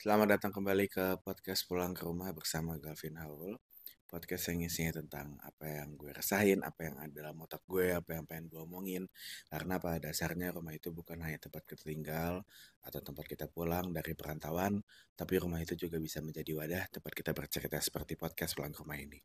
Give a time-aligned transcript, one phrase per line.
[0.00, 3.60] Selamat datang kembali ke podcast Pulang ke Rumah bersama Galvin Haul.
[4.08, 8.16] Podcast yang isinya tentang apa yang gue rasain, apa yang ada dalam otak gue, apa
[8.16, 9.04] yang pengen gue omongin.
[9.52, 12.48] Karena pada dasarnya rumah itu bukan hanya tempat kita tinggal
[12.80, 14.80] atau tempat kita pulang dari perantauan,
[15.12, 18.96] tapi rumah itu juga bisa menjadi wadah tempat kita bercerita seperti podcast Pulang ke Rumah
[19.04, 19.20] ini.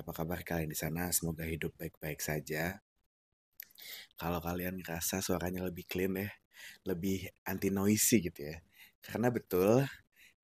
[0.00, 1.12] Apa kabar kalian di sana?
[1.12, 2.80] Semoga hidup baik-baik saja.
[4.16, 6.32] Kalau kalian ngerasa suaranya lebih clean ya,
[6.88, 8.64] lebih anti noisy gitu ya.
[9.04, 9.84] Karena betul,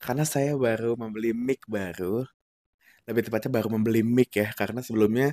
[0.03, 2.27] karena saya baru membeli mic baru,
[3.07, 5.33] lebih tepatnya baru membeli mic ya, karena sebelumnya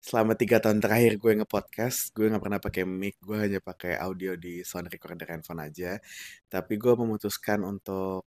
[0.00, 4.34] selama tiga tahun terakhir gue nge-podcast, gue nggak pernah pakai mic, gue hanya pakai audio
[4.34, 6.00] di sound recorder handphone aja.
[6.48, 8.26] Tapi gue memutuskan untuk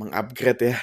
[0.00, 0.78] mengupgrade ya.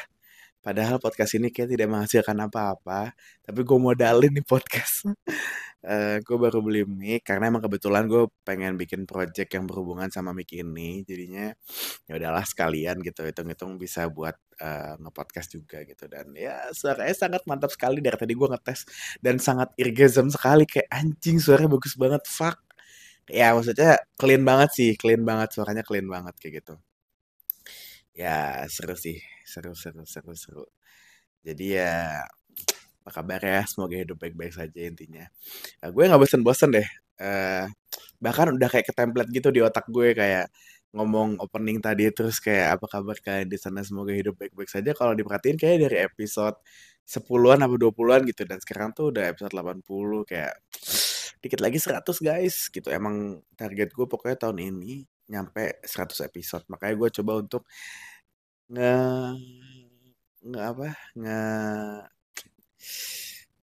[0.62, 5.08] Padahal podcast ini kayak tidak menghasilkan apa-apa, tapi gue modalin nih podcast.
[5.86, 10.34] uh, gue baru beli mic karena emang kebetulan gue pengen bikin project yang berhubungan sama
[10.34, 11.54] mic ini, jadinya
[12.10, 16.06] ya udahlah sekalian gitu, hitung-hitung bisa buat uh, nge-podcast juga gitu.
[16.10, 18.00] Dan ya suaranya sangat mantap sekali.
[18.02, 18.80] Dari tadi gue ngetes
[19.22, 20.64] dan sangat irgasm sekali.
[20.70, 22.24] Kayak anjing suaranya bagus banget.
[22.30, 22.58] Fuck.
[23.30, 24.92] Ya maksudnya clean banget sih.
[25.00, 25.50] Clean banget.
[25.56, 26.76] Suaranya clean banget kayak gitu.
[28.18, 29.22] Ya seru sih.
[29.46, 30.66] Seru seru seru seru.
[31.46, 32.24] Jadi ya
[33.08, 33.64] apa kabar ya?
[33.64, 35.24] Semoga hidup baik-baik saja intinya.
[35.80, 36.88] Nah, gue nggak bosen-bosen deh
[37.24, 37.66] uh,
[38.20, 40.52] bahkan udah kayak ke template gitu di otak gue kayak
[40.96, 43.80] ngomong opening tadi terus kayak apa kabar kalian di sana?
[43.86, 44.92] Semoga hidup baik-baik saja.
[44.92, 46.58] Kalau diperhatiin kayak dari episode
[47.08, 50.54] 10-an atau 20-an gitu dan sekarang tuh udah episode 80 kayak
[51.40, 52.88] dikit lagi 100 guys gitu.
[52.92, 56.64] Emang target gue pokoknya tahun ini nyampe 100 episode.
[56.72, 57.64] Makanya gue coba untuk
[58.68, 58.92] nge
[60.48, 61.40] nge apa nge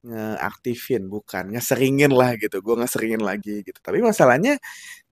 [0.04, 2.60] ngeaktifin bukan ngeseringin lah gitu.
[2.60, 3.78] Gue ngeseringin lagi gitu.
[3.80, 4.60] Tapi masalahnya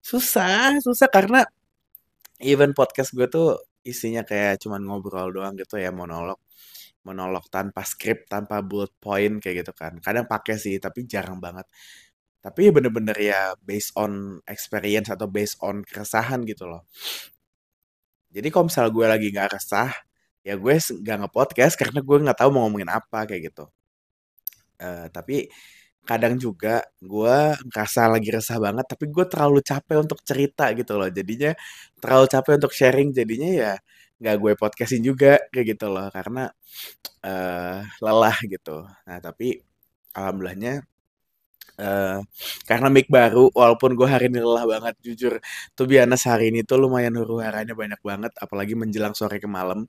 [0.02, 1.46] susah susah karena
[2.42, 6.38] even podcast gue tuh isinya kayak cuman ngobrol doang gitu ya monolog
[7.02, 9.98] monolog tanpa skrip tanpa bullet point kayak gitu kan.
[9.98, 11.66] Kadang pakai sih tapi jarang banget.
[12.42, 16.86] Tapi bener-bener ya based on experience atau based on keresahan gitu loh.
[18.32, 19.90] Jadi kalau misal gue lagi nggak resah
[20.42, 23.70] ya gue nggak nge-podcast karena gue nggak tahu mau ngomongin apa kayak gitu
[24.82, 25.46] uh, tapi
[26.02, 27.36] kadang juga gue
[27.70, 31.54] ngerasa lagi resah banget tapi gue terlalu capek untuk cerita gitu loh jadinya
[32.02, 33.72] terlalu capek untuk sharing jadinya ya
[34.18, 36.50] nggak gue podcastin juga kayak gitu loh karena
[37.26, 39.62] uh, lelah gitu nah tapi
[40.18, 40.82] alhamdulillahnya
[41.80, 42.20] Uh,
[42.68, 45.40] karena mic baru, walaupun gue hari ini lelah banget, jujur.
[45.72, 49.88] Tuh biasa hari ini tuh lumayan huru haranya banyak banget, apalagi menjelang sore ke malam.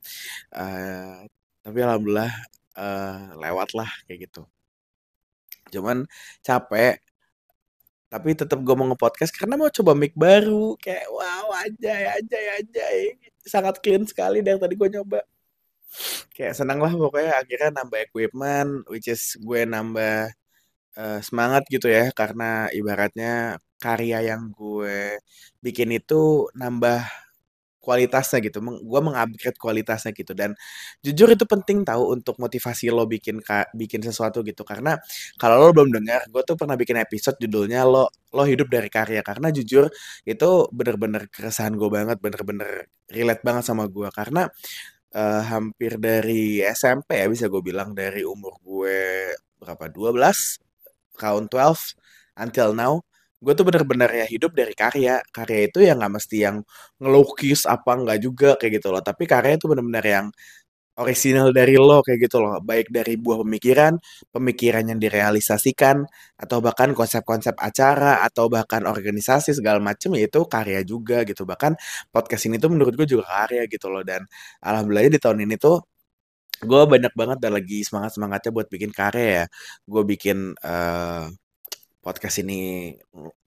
[0.56, 1.28] Uh,
[1.60, 2.32] tapi alhamdulillah
[2.80, 4.48] uh, lewat lah kayak gitu.
[5.74, 6.06] Cuman
[6.46, 7.02] capek,
[8.14, 10.78] tapi tetap gue mau nge-podcast karena mau coba mic baru.
[10.78, 12.84] Kayak wow aja aja aja
[13.42, 15.26] Sangat clean sekali dari tadi gue nyoba.
[16.34, 20.30] Kayak senang lah pokoknya akhirnya nambah equipment, which is gue nambah
[20.98, 25.18] uh, semangat gitu ya karena ibaratnya karya yang gue
[25.60, 27.04] bikin itu nambah
[27.84, 30.32] kualitasnya gitu, meng, gue mengupgrade kualitasnya gitu.
[30.32, 30.56] Dan
[31.04, 34.64] jujur itu penting tahu untuk motivasi lo bikin ka, bikin sesuatu gitu.
[34.64, 34.96] Karena
[35.36, 39.22] kalau lo belum dengar, gue tuh pernah bikin episode judulnya lo lo hidup dari karya.
[39.22, 39.92] Karena jujur
[40.24, 44.48] itu bener-bener keresahan gue banget, bener-bener relate banget sama gue karena
[45.16, 49.86] uh, hampir dari SMP ya bisa gue bilang dari umur gue berapa?
[49.92, 50.60] 12
[51.18, 51.96] count 12
[52.42, 52.94] until now
[53.44, 55.20] gue tuh bener-bener ya hidup dari karya.
[55.36, 56.58] Karya itu ya nggak mesti yang
[57.02, 59.04] ngelukis apa nggak juga kayak gitu loh.
[59.04, 60.28] Tapi karya itu bener-bener yang
[61.02, 62.62] original dari lo kayak gitu loh.
[62.62, 63.94] Baik dari buah pemikiran
[64.30, 66.06] pemikiran yang direalisasikan
[66.38, 71.44] atau bahkan konsep-konsep acara atau bahkan organisasi segala macam ya itu karya juga gitu.
[71.50, 71.74] Bahkan
[72.14, 74.04] podcast ini tuh menurut gue juga karya gitu loh.
[74.06, 74.26] Dan
[74.62, 75.82] alhamdulillah di tahun ini tuh
[76.64, 79.46] gue banyak banget dan lagi semangat semangatnya buat bikin karya ya.
[79.90, 81.28] Gue bikin uh,
[82.04, 82.92] podcast ini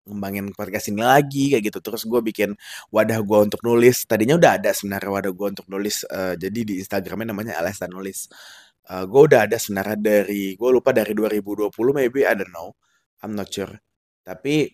[0.09, 1.79] ngembangin podcast ini lagi kayak gitu.
[1.85, 2.57] Terus gue bikin
[2.89, 4.09] wadah gue untuk nulis.
[4.09, 8.33] Tadinya udah ada sebenarnya wadah gue untuk nulis uh, jadi di Instagramnya namanya Alesta nulis.
[8.87, 12.73] Uh, gue udah ada sebenarnya dari gue lupa dari 2020 maybe I don't know.
[13.21, 13.77] I'm not sure.
[14.25, 14.73] Tapi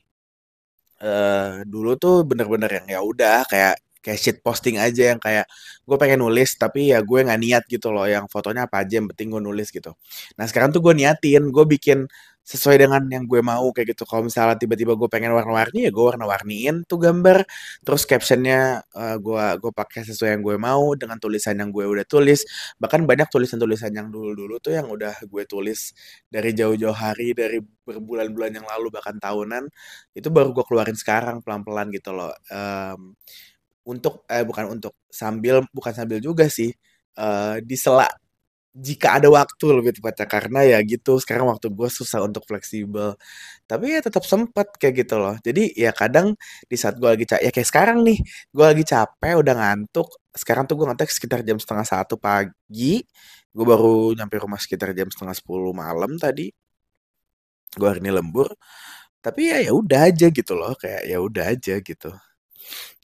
[1.02, 5.46] uh, dulu tuh bener-bener yang ya udah kayak kayak shit posting aja yang kayak
[5.86, 8.04] gue pengen nulis tapi ya gue nggak niat gitu loh.
[8.04, 9.94] Yang fotonya apa aja yang penting gue nulis gitu.
[10.36, 12.04] Nah sekarang tuh gue niatin gue bikin
[12.42, 14.02] sesuai dengan yang gue mau kayak gitu.
[14.08, 17.46] Kalau misalnya tiba-tiba gue pengen warna-warni ya gue warna-warniin tuh gambar.
[17.86, 22.06] Terus captionnya uh, gue gue pakai sesuai yang gue mau dengan tulisan yang gue udah
[22.06, 22.42] tulis.
[22.82, 25.94] Bahkan banyak tulisan-tulisan yang dulu-dulu tuh yang udah gue tulis
[26.28, 29.66] dari jauh-jauh hari dari berbulan-bulan yang lalu bahkan tahunan
[30.14, 32.32] itu baru gue keluarin sekarang pelan-pelan gitu loh.
[32.50, 33.14] Um,
[33.86, 36.70] untuk eh bukan untuk sambil bukan sambil juga sih
[37.18, 38.06] eee, di sela
[38.74, 43.16] jika ada waktu lebih tepatnya, karena ya gitu, sekarang waktu gue susah untuk fleksibel.
[43.68, 45.36] Tapi ya tetap sempet kayak gitu loh.
[45.44, 46.36] Jadi ya kadang
[46.68, 48.18] di saat gue lagi ca ya kayak sekarang nih,
[48.54, 53.04] gue lagi capek, udah ngantuk, sekarang tuh gue ngetek sekitar jam setengah satu pagi,
[53.54, 56.52] gue baru nyampe rumah sekitar jam setengah sepuluh malam tadi.
[57.72, 58.52] Gue hari ini lembur,
[59.24, 62.10] tapi ya ya udah aja gitu loh, kayak ya udah aja gitu.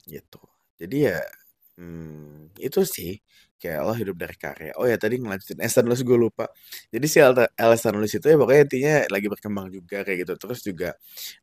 [0.08, 0.40] Gitu.
[0.80, 1.18] Jadi ya,
[1.80, 3.18] mmm, itu sih,
[3.60, 4.72] kayak lo hidup dari karya.
[4.78, 6.46] Oh ya tadi ngelanjutin Nulis gue lupa.
[6.94, 10.34] Jadi si Alesan Nulis itu ya pokoknya intinya lagi berkembang juga kayak gitu.
[10.38, 10.90] Terus juga,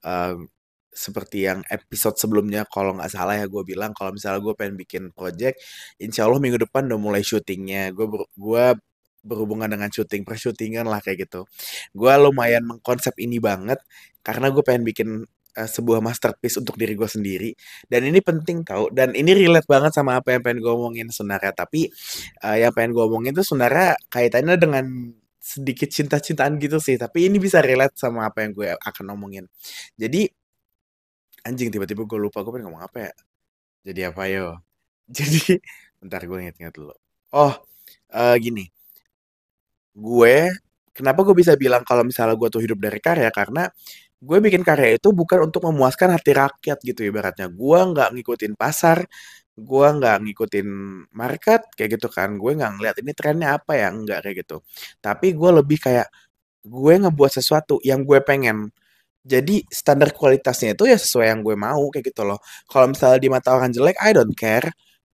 [0.04, 0.48] mmm,
[0.96, 5.04] seperti yang episode sebelumnya kalau nggak salah ya gue bilang kalau misalnya gue pengen bikin
[5.12, 5.60] project,
[6.00, 7.92] insya Allah minggu depan udah mulai syutingnya.
[7.92, 8.66] Gue ber gue
[9.26, 11.44] berhubungan dengan syuting, per-syutingan lah kayak gitu.
[11.98, 13.82] Gue lumayan mengkonsep ini banget
[14.26, 15.10] karena gue pengen bikin
[15.56, 17.50] uh, sebuah masterpiece untuk diri gue sendiri.
[17.88, 18.92] Dan ini penting tau.
[18.92, 21.56] Dan ini relate banget sama apa yang pengen gue omongin sebenarnya.
[21.56, 21.88] Tapi
[22.44, 24.86] uh, yang pengen gue omongin tuh sebenarnya kaitannya dengan
[25.40, 27.00] sedikit cinta-cintaan gitu sih.
[27.00, 29.46] Tapi ini bisa relate sama apa yang gue akan omongin.
[29.96, 30.28] Jadi
[31.46, 33.12] anjing tiba-tiba gue lupa gue pengen ngomong apa ya?
[33.86, 34.58] Jadi apa yo?
[35.16, 35.62] Jadi
[36.01, 36.94] bentar gue inget-inget dulu.
[37.34, 37.54] Oh
[38.12, 38.69] uh, gini.
[39.96, 40.50] Gue
[40.96, 43.30] kenapa gue bisa bilang kalau misalnya gue tuh hidup dari karya?
[43.30, 43.69] Karena
[44.22, 47.48] gue bikin karya itu bukan untuk memuaskan hati rakyat gitu ibaratnya.
[47.52, 49.04] Gue nggak ngikutin pasar,
[49.56, 50.68] gue nggak ngikutin
[51.16, 52.36] market kayak gitu kan.
[52.40, 54.58] Gue nggak ngeliat ini trennya apa ya, nggak kayak gitu.
[55.04, 56.08] Tapi gue lebih kayak
[56.66, 58.72] gue ngebuat sesuatu yang gue pengen.
[59.26, 62.40] Jadi standar kualitasnya itu ya sesuai yang gue mau kayak gitu loh.
[62.70, 64.70] Kalau misalnya di mata orang jelek, I don't care.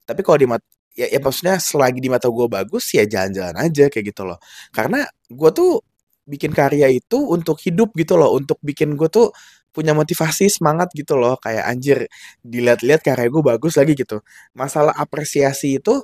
[0.07, 0.65] Tapi kalau di mata
[0.95, 4.39] ya, ya maksudnya selagi di mata gue bagus ya jalan-jalan aja kayak gitu loh.
[4.75, 5.79] Karena gue tuh
[6.27, 9.33] bikin karya itu untuk hidup gitu loh, untuk bikin gue tuh
[9.71, 11.39] punya motivasi semangat gitu loh.
[11.39, 11.97] Kayak anjir
[12.43, 14.19] dilihat-lihat karya gue bagus lagi gitu.
[14.53, 16.03] Masalah apresiasi itu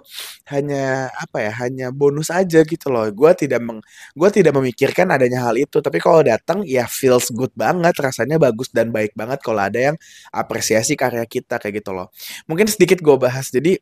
[0.49, 3.05] hanya apa ya hanya bonus aja gitu loh.
[3.11, 3.83] Gue tidak meng
[4.15, 5.83] gue tidak memikirkan adanya hal itu.
[5.83, 9.95] Tapi kalau datang ya feels good banget rasanya bagus dan baik banget kalau ada yang
[10.31, 12.09] apresiasi karya kita kayak gitu loh.
[12.47, 13.51] Mungkin sedikit gue bahas.
[13.51, 13.77] Jadi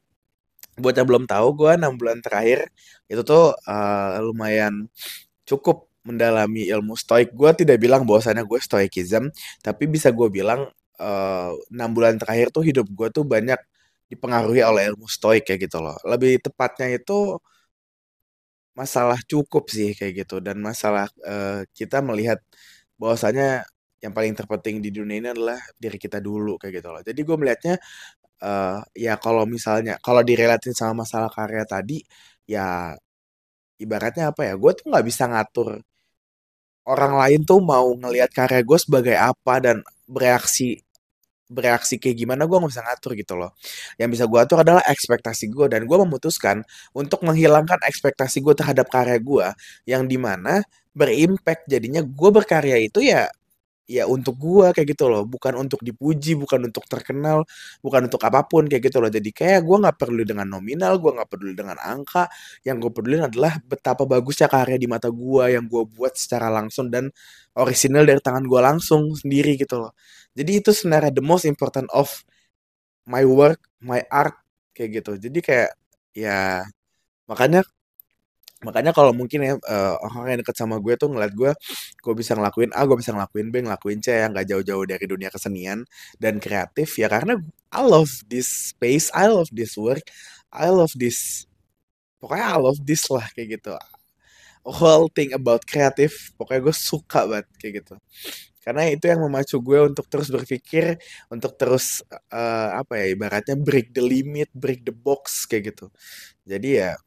[0.76, 2.68] buat yang belum tahu gue enam bulan terakhir
[3.08, 4.92] itu tuh uh, lumayan
[5.48, 7.34] cukup mendalami ilmu stoik.
[7.34, 9.34] Gue tidak bilang bahwasannya gue stoikism,
[9.66, 10.69] tapi bisa gue bilang
[11.02, 13.60] eh, enam bulan terakhir tuh hidup gue tuh banyak
[14.12, 15.98] dipengaruhi oleh ilmu stoik kayak gitu loh.
[16.06, 17.42] Lebih tepatnya itu
[18.75, 22.40] masalah cukup sih kayak gitu dan masalah uh, kita melihat
[23.00, 23.63] bahwasanya
[24.04, 27.01] yang paling terpenting di dunia ini adalah diri kita dulu kayak gitu loh.
[27.01, 27.75] Jadi gue melihatnya
[28.44, 32.04] uh, ya kalau misalnya kalau direlatin sama masalah karya tadi
[32.46, 32.94] ya
[33.80, 35.69] ibaratnya apa ya gue tuh nggak bisa ngatur
[36.86, 40.82] orang lain tuh mau ngelihat karya gue sebagai apa dan bereaksi
[41.46, 43.52] bereaksi kayak gimana gue nggak bisa ngatur gitu loh.
[44.02, 46.66] Yang bisa gue atur adalah ekspektasi gue dan gue memutuskan
[46.98, 49.48] untuk menghilangkan ekspektasi gue terhadap karya gue
[49.86, 50.62] yang di mana
[50.96, 53.30] berimpact jadinya gue berkarya itu ya
[53.90, 55.24] ya untuk gua kayak gitu loh.
[55.30, 57.46] Bukan untuk dipuji bukan untuk terkenal
[57.86, 59.10] bukan untuk apa pun kayak gitu loh.
[59.14, 62.28] Jadi kayak gua nggak perlu dengan nominal gua nggak peduli dengan angka.
[62.66, 66.90] Yang gue peduli adalah betapa bagusnya karya di mata gua yang gua buat secara langsung
[66.94, 67.10] dan
[67.58, 69.94] orisinal dari tangan gua langsung sendiri gitu loh.
[70.36, 72.12] Jadi itu sebenarnya the most important of
[73.08, 74.36] my work my art
[74.75, 75.12] kayak gitu.
[75.20, 75.72] Jadi kayak
[76.15, 76.63] ya
[77.30, 77.63] makanya
[78.64, 81.52] makanya kalau mungkin ya uh, orang yang deket sama gue tuh ngeliat gue
[82.00, 85.28] gue bisa ngelakuin A gue bisa ngelakuin B ngelakuin C yang gak jauh-jauh dari dunia
[85.28, 85.84] kesenian
[86.22, 87.12] dan kreatif ya.
[87.12, 87.36] Karena
[87.76, 90.08] I love this space I love this work
[90.56, 91.44] I love this
[92.24, 93.76] pokoknya I love this lah kayak gitu.
[94.66, 97.96] Whole thing about kreatif pokoknya gue suka banget kayak gitu.
[98.66, 100.98] Karena itu yang memacu gue untuk terus berpikir
[101.30, 102.02] untuk terus
[102.34, 105.92] uh, apa ya ibaratnya break the limit break the box kayak gitu.
[106.48, 106.98] Jadi ya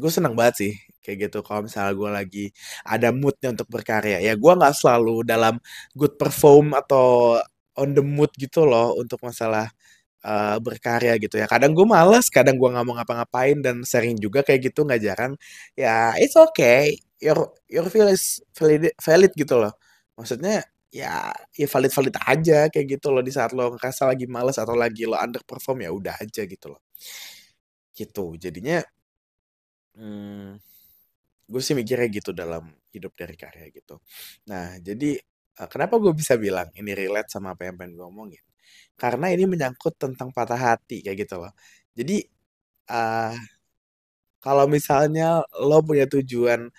[0.00, 0.72] gue seneng banget sih
[1.04, 1.38] kayak gitu.
[1.46, 2.44] Kalau misalnya gue lagi
[2.86, 5.58] ada moodnya untuk berkarya ya gue nggak selalu dalam
[5.98, 7.38] good perform atau
[7.78, 9.70] on the mood gitu loh untuk masalah
[10.26, 11.46] uh, berkarya gitu ya.
[11.50, 15.32] Kadang gue males kadang gue nggak mau ngapa-ngapain dan sering juga kayak gitu nggak jarang.
[15.78, 16.98] Ya it's okay.
[17.22, 19.74] Your your feel is valid, valid gitu loh.
[20.18, 24.56] Maksudnya ya ya valid valid aja kayak gitu loh di saat lo ngerasa lagi males
[24.56, 26.82] atau lagi lo underperform ya udah aja gitu loh.
[27.94, 28.24] Gitu.
[28.38, 28.82] Jadinya
[29.98, 30.62] Hmm,
[31.50, 33.98] gue sih mikirnya gitu dalam hidup dari karya gitu.
[34.50, 35.18] Nah, jadi
[35.60, 38.44] uh, kenapa gue bisa bilang ini relate sama apa yang pengen gue omongin?
[38.98, 41.52] Karena ini menyangkut tentang patah hati kayak gitu loh.
[41.96, 42.22] Jadi
[42.92, 43.34] uh,
[44.38, 46.70] kalau misalnya lo punya tujuan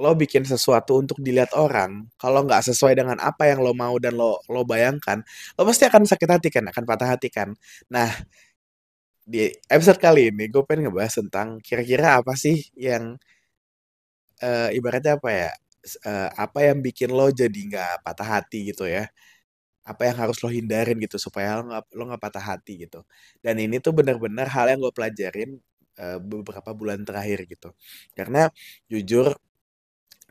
[0.00, 4.16] lo bikin sesuatu untuk dilihat orang, kalau nggak sesuai dengan apa yang lo mau dan
[4.16, 5.20] lo lo bayangkan,
[5.60, 7.52] lo pasti akan sakit hati kan, akan patah hati kan.
[7.92, 8.08] Nah,
[9.30, 13.14] di episode kali ini gue pengen ngebahas tentang kira-kira apa sih yang
[14.42, 15.50] uh, ibaratnya apa ya
[16.06, 19.08] uh, apa yang bikin lo jadi nggak patah hati gitu ya.
[19.86, 23.00] Apa yang harus lo hindarin gitu supaya lo nggak lo nggak patah hati gitu.
[23.44, 25.50] Dan ini tuh benar-benar hal yang gue pelajarin
[26.00, 27.70] uh, beberapa bulan terakhir gitu.
[28.18, 28.50] Karena
[28.92, 29.34] jujur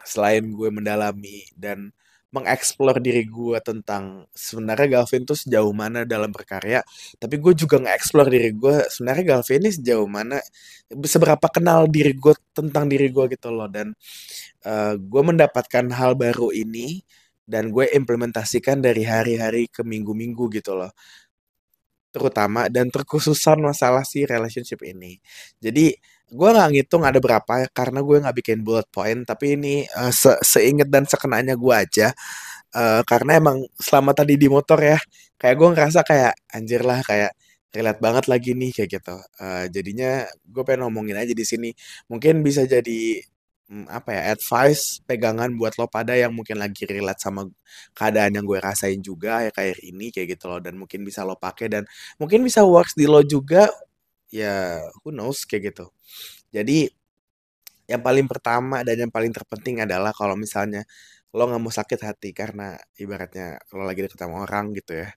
[0.04, 1.92] selain gue mendalami dan
[2.30, 6.86] mengeksplor diri gue tentang sebenarnya Galvin tuh sejauh mana dalam berkarya
[7.18, 10.38] tapi gue juga nge-explore diri gue sebenarnya Galvin ini sejauh mana
[11.06, 13.70] seberapa kenal diri gue tentang diri gue gitu loh.
[13.70, 13.94] Dan
[14.66, 17.06] uh, gue mendapatkan hal baru ini
[17.46, 20.92] dan gue implementasikan dari hari-hari ke minggu-minggu gitu loh.
[22.10, 25.22] Terutama dan terkhususan masalah si relationship ini.
[25.62, 25.94] Jadi
[26.30, 30.38] gue nggak ngitung ada berapa karena gue nggak bikin bullet point tapi ini uh, se
[30.46, 32.14] seinget dan sekenanya gue aja.
[32.70, 34.98] Uh, karena emang selama tadi di motor ya
[35.42, 37.34] kayak gue ngerasa kayak anjir lah kayak
[37.74, 39.18] relate banget lagi nih kayak gitu.
[39.42, 41.70] Uh, jadinya gue pengen ngomongin aja di sini.
[42.10, 43.22] Mungkin bisa jadi
[43.70, 47.46] um, apa ya advice pegangan buat lo pada yang mungkin lagi relate sama
[47.94, 50.60] keadaan yang gue rasain juga ya kayak ini kayak gitu loh.
[50.62, 51.84] Dan mungkin bisa lo pakai dan
[52.22, 53.70] mungkin bisa works di lo juga
[54.32, 55.86] ya who knows kayak gitu.
[56.56, 56.90] Jadi
[57.90, 60.86] yang paling pertama dan yang paling terpenting adalah kalau misalnya
[61.34, 65.10] lo nggak mau sakit hati karena ibaratnya lo lagi deket sama orang gitu ya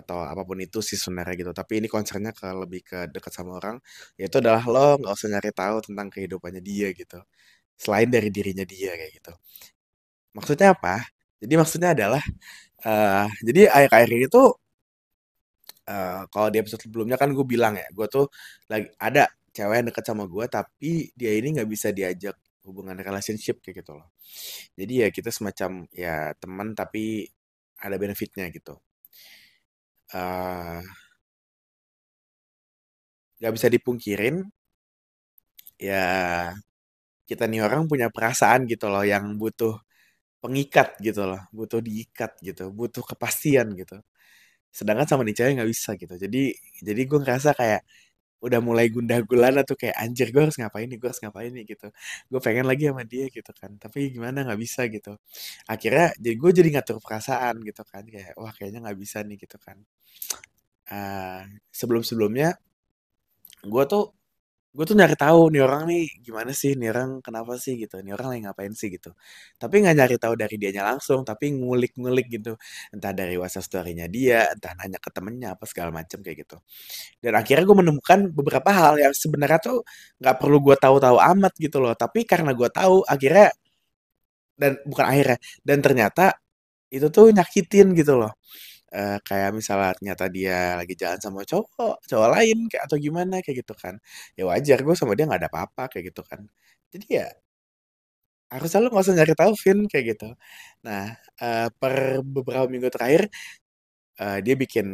[0.00, 1.52] atau apa pun itu sih sebenarnya gitu.
[1.56, 3.76] Tapi ini concernnya ke lebih ke dekat sama orang
[4.20, 7.20] yaitu adalah lo nggak usah nyari tahu tentang kehidupannya dia gitu
[7.80, 9.32] selain dari dirinya dia kayak gitu.
[10.36, 11.06] Maksudnya apa?
[11.42, 12.22] Jadi maksudnya adalah
[12.86, 14.46] uh, jadi akhir-akhir ini tuh
[15.90, 18.26] uh, kalau di episode sebelumnya kan gue bilang ya, gue tuh
[18.70, 23.58] lagi ada cewek yang deket sama gue, tapi dia ini nggak bisa diajak hubungan relationship
[23.64, 24.08] kayak gitu loh.
[24.78, 27.26] Jadi ya kita semacam ya teman tapi
[27.82, 28.78] ada benefitnya gitu.
[30.14, 30.82] Uh,
[33.40, 34.36] gak bisa dipungkirin,
[35.80, 36.04] ya
[37.28, 39.78] kita nih orang punya perasaan gitu loh yang butuh
[40.42, 44.00] pengikat gitu loh, butuh diikat gitu, butuh kepastian gitu
[44.70, 46.14] sedangkan sama nih cewek nggak bisa gitu.
[46.16, 46.42] Jadi
[46.82, 47.82] jadi gue ngerasa kayak
[48.40, 51.64] udah mulai gundah gulana tuh kayak anjir gue harus ngapain nih gue harus ngapain nih
[51.76, 51.88] gitu.
[52.30, 55.12] Gue pengen lagi sama dia gitu kan tapi gimana nggak bisa gitu.
[55.68, 59.56] Akhirnya jadi gue jadi ngatur perasaan gitu kan kayak wah kayaknya nggak bisa nih gitu
[59.60, 59.78] kan.
[60.90, 62.58] Uh, ah, sebelum sebelumnya
[63.64, 64.04] gue tuh
[64.70, 68.14] gue tuh nyari tahu nih orang nih gimana sih nih orang kenapa sih gitu nih
[68.14, 69.10] orang lagi ngapain sih gitu.
[69.58, 72.54] Tapi nggak nyari tahu dari dianya langsung tapi ngulik-ngulik gitu.
[72.94, 76.56] Entah dari WhatsApp story-nya dia entah nanya ke temennya apa segala macam kayak gitu.
[77.22, 79.78] Dan akhirnya gue menemukan beberapa hal yang sebenarnya tuh
[80.22, 81.94] nggak perlu gue tahu-tahu amat gitu loh.
[81.98, 83.50] Tapi karena gue tahu akhirnya
[84.60, 86.24] dan bukan akhirnya dan ternyata
[86.92, 88.32] itu tuh nyakitin gitu loh
[88.94, 93.56] uh, kayak misalnya ternyata dia lagi jalan sama cowok cowok lain kayak atau gimana kayak
[93.64, 93.94] gitu kan.
[94.38, 96.40] Ya wajar gue sama dia nggak ada apa-apa kayak gitu kan.
[96.92, 97.26] Jadi ya
[98.50, 100.28] harus selalu nggak usah nyari tahu Vin kayak gitu.
[100.86, 101.94] Nah uh, per
[102.26, 103.30] beberapa minggu terakhir
[104.22, 104.88] uh, dia bikin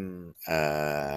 [0.49, 1.17] uh,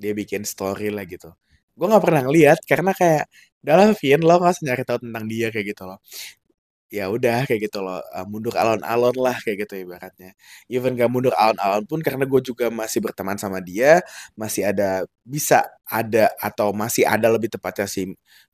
[0.00, 1.30] dia bikin story lah gitu.
[1.78, 3.24] Gue nggak pernah ngeliat karena kayak
[3.64, 5.98] dalam Vin lo nggak usah nyari tahu tentang dia kayak gitu loh
[6.92, 8.00] ya udah kayak gitu loh
[8.30, 10.32] mundur alon-alon lah kayak gitu ibaratnya.
[10.70, 14.00] Even gak mundur alon-alon pun karena gue juga masih berteman sama dia
[14.38, 18.06] masih ada bisa ada atau masih ada lebih tepatnya sih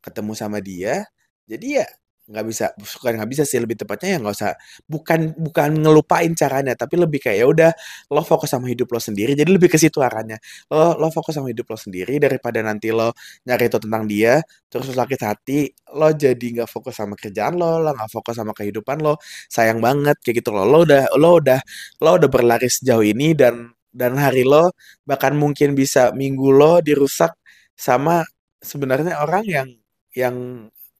[0.04, 1.04] ketemu sama dia
[1.50, 1.86] jadi ya
[2.30, 4.52] nggak bisa bukan nggak bisa sih lebih tepatnya ya nggak usah
[4.86, 7.70] bukan bukan ngelupain caranya tapi lebih kayak ya udah
[8.14, 10.38] lo fokus sama hidup lo sendiri jadi lebih ke situ arahnya.
[10.70, 13.10] Lo lo fokus sama hidup lo sendiri daripada nanti lo
[13.46, 14.38] nyari itu tentang dia
[14.70, 15.58] terus lo sakit hati
[15.98, 19.18] lo jadi nggak fokus sama kerjaan lo lo nggak fokus sama kehidupan lo
[19.50, 21.58] sayang banget kayak gitu lo lo udah lo udah
[22.02, 24.70] lo udah berlari sejauh ini dan dan hari lo
[25.02, 27.34] bahkan mungkin bisa minggu lo dirusak
[27.74, 28.22] sama
[28.62, 29.68] sebenarnya orang yang
[30.14, 30.36] yang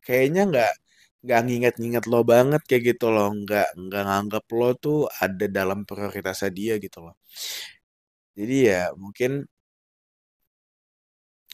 [0.02, 0.72] kayaknya nggak
[1.24, 6.50] nggak nginget-nginget lo banget kayak gitu loh nggak nggak nganggap lo tuh ada dalam prioritasnya
[6.58, 7.14] dia gitu loh.
[8.38, 9.30] Jadi ya mungkin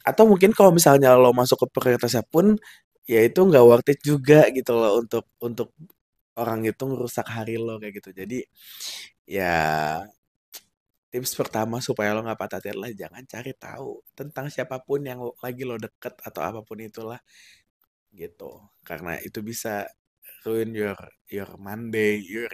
[0.07, 2.55] atau mungkin kalau misalnya lo masuk ke prioritasnya pun
[3.11, 5.69] ya itu nggak worth it juga gitu loh untuk untuk
[6.39, 8.11] orang itu ngerusak hari lo kayak gitu.
[8.21, 8.39] Jadi
[9.29, 9.53] ya
[11.13, 15.21] tips pertama supaya lo nggak patah hati adalah jangan cari tahu tentang siapa pun yang
[15.45, 17.19] lagi lo deket atau apa pun itulah
[18.19, 18.51] gitu.
[18.89, 19.87] Karena itu bisa
[20.47, 20.99] ruin your
[21.31, 22.51] your Monday your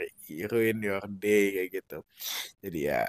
[0.52, 1.98] ruin your day kayak gitu.
[2.64, 3.04] Jadi ya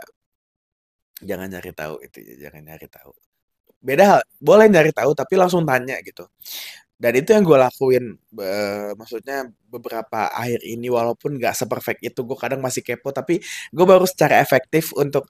[1.23, 3.11] jangan nyari tahu itu ya jangan nyari tahu.
[3.83, 6.27] Beda hal boleh nyari tahu tapi langsung tanya gitu.
[6.97, 8.45] Dan itu yang gue lakuin be,
[8.99, 13.41] maksudnya beberapa akhir ini walaupun nggak seperfect itu gue kadang masih kepo tapi
[13.75, 15.27] gue baru secara efektif untuk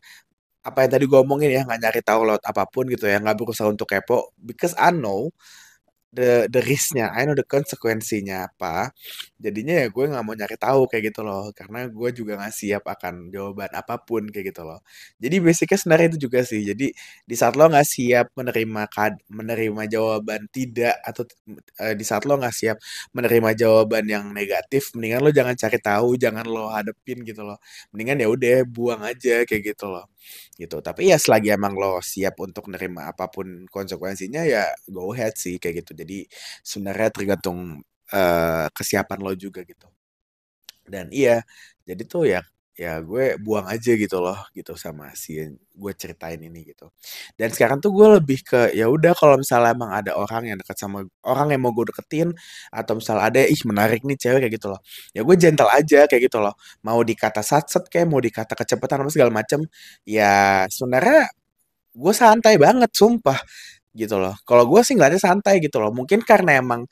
[0.63, 3.35] apa yang tadi gue omongin ya nggak nyari tahu lewat apa pun gitu ya nggak
[3.39, 5.31] berusaha untuk kepo because I know
[6.13, 8.93] the the risknya, I know the konsekuensinya apa.
[9.41, 12.83] Jadinya ya gue nggak mau nyari tahu kayak gitu loh, karena gue juga nggak siap
[12.85, 14.79] akan jawaban apa pun kayak gitu loh.
[15.17, 16.61] Jadi basicnya sebenarnya itu juga sih.
[16.63, 16.87] Jadi
[17.25, 21.23] di saat lo nggak siap menerima kad menerima jawaban tidak atau
[21.81, 22.77] uh, di saat lo nggak siap
[23.17, 27.57] menerima jawaban yang negatif, mendingan lo jangan cari tahu, jangan lo hadepin gitu loh.
[27.91, 30.12] Mendingan ya udah buang aja kayak gitu loh
[30.59, 30.79] gitu.
[30.83, 35.57] Tapi ya selagi emang lo siap untuk nerima apa pun konsekuensinya ya go ahead sih
[35.61, 35.91] kayak gitu.
[36.01, 36.25] Jadi
[36.65, 37.81] sebenarnya tergantung
[38.13, 39.87] uh, kesiapan lo juga gitu.
[40.87, 41.43] Dan iya,
[41.87, 42.41] jadi tuh ya
[42.73, 45.37] ya gue buang aja gitu loh gitu sama si
[45.73, 46.89] gue ceritain ini gitu.
[47.37, 50.77] Dan sekarang tuh gue lebih ke ya udah kalau misalnya emang ada orang yang dekat
[50.81, 52.33] sama orang yang mau gue deketin
[52.73, 54.81] atau misalnya ada ih menarik nih cewek kayak gitu loh.
[55.13, 56.53] Ya gue gentle aja kayak gitu loh.
[56.85, 59.61] Mau dikata satset kayak mau dikata kecepatan apa segala macem
[60.05, 61.29] ya sebenarnya
[61.95, 63.39] gue santai banget sumpah
[63.97, 64.33] gitu loh.
[64.47, 65.91] Kalau gue sih ngeliatnya santai gitu loh.
[65.93, 66.85] Mungkin karena emang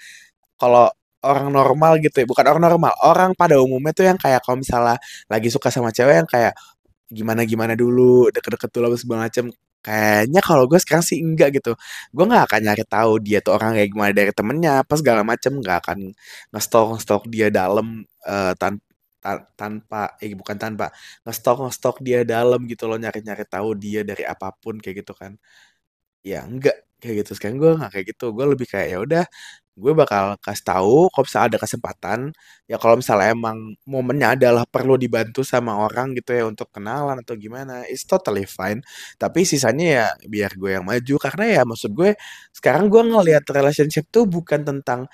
[0.59, 0.89] kalau
[1.25, 2.25] orang normal gitu ya.
[2.29, 4.97] Bukan orang normal orang pada umumnya tuh yang kayak kalau misalnya
[5.31, 6.53] lagi suka sama cewek yang kayak
[7.11, 8.29] gimana gimana dulu?
[8.33, 9.45] Deket-deket dulu segala macem.
[9.81, 11.73] Kayaknya kalau gue sekarang sih enggak gitu.
[12.13, 15.51] Gue nggak akan nyari tahu dia tuh orang kayak gimana dari temennya apa segala macem.
[15.61, 15.99] Nggak akan
[16.53, 18.77] ngestok ngestok dia dalam uh, tan
[19.21, 20.89] ta tanpa eh bukan tanpa
[21.25, 25.13] ngestok ngestok dia dalam gitu loh nyari nyari tahu dia dari apa pun kayak gitu
[25.17, 25.37] kan.
[26.25, 27.31] Ya enggak kayak gitu.
[27.37, 28.25] Sekarang gue nggak kayak gitu.
[28.37, 29.23] Gue lebih kayak ya udah
[29.81, 32.19] gue bakal kasih tahu kalau misalnya ada kesempatan
[32.69, 33.57] ya kalau misalnya emang
[33.89, 38.79] momennya adalah perlu dibantu sama orang gitu ya untuk kenalan atau gimana it's totally fine.
[39.17, 42.13] Tapi sisanya ya biar gue yang maju karena ya maksud gue
[42.53, 45.09] sekarang gue ngelihat relationship tuh bukan tentang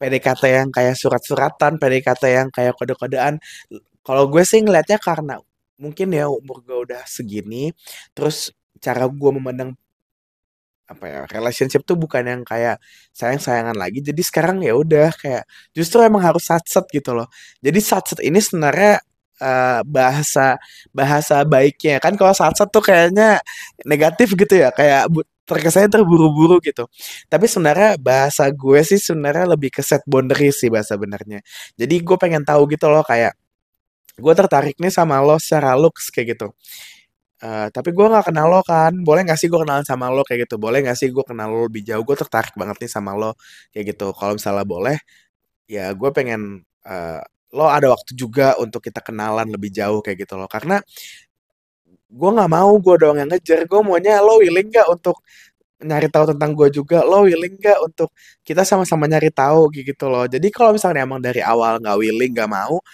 [0.00, 3.36] PDKT yang kayak surat-suratan PDKT yang kayak kode-kodean
[4.00, 5.36] kalau gue sih ngelihatnya karena
[5.80, 7.72] mungkin ya umur gue udah segini
[8.16, 9.76] terus cara gue memandang
[10.90, 12.82] apa ya relationship tuh bukan yang kayak
[13.14, 14.02] sayang sayangan lagi.
[14.02, 17.30] Jadi sekarang ya udah kayak justru emang harus satset gitu loh.
[17.62, 18.98] Jadi satset ini sebenarnya
[19.38, 20.58] uh, bahasa
[20.90, 22.02] bahasa baiknya.
[22.02, 23.38] Kan kalau satset tuh kayaknya
[23.86, 25.06] negatif gitu ya kayak
[25.46, 26.86] terkesannya terburu-buru gitu.
[27.30, 31.42] Tapi sebenarnya bahasa gue sih sebenarnya lebih ke set boundary sih bahasa benernya.
[31.78, 33.34] Jadi gue pengen tahu gitu loh kayak
[34.20, 36.52] gue tertarik nih sama lo secara looks kayak gitu
[37.40, 40.44] Uh, tapi gue gak kenal lo kan, boleh gak sih gue kenalan sama lo kayak
[40.44, 40.60] gitu?
[40.60, 42.04] Boleh gak sih gue kenal lo lebih jauh?
[42.04, 43.32] Gue tertarik banget nih sama lo
[43.72, 44.12] kayak gitu.
[44.12, 44.96] Kalau misalnya boleh,
[45.64, 47.20] ya gue pengen uh,
[47.56, 50.48] lo ada waktu juga untuk kita kenalan lebih jauh kayak gitu loh.
[50.52, 50.84] Karena
[52.10, 53.64] gue gak mau gue doang yang ngejar.
[53.64, 55.24] Gue maunya lo willing gak untuk
[55.80, 58.12] nyari tahu tentang gue juga lo willing gak untuk
[58.44, 62.50] kita sama-sama nyari tahu gitu loh jadi kalau misalnya emang dari awal nggak willing nggak
[62.52, 62.84] mau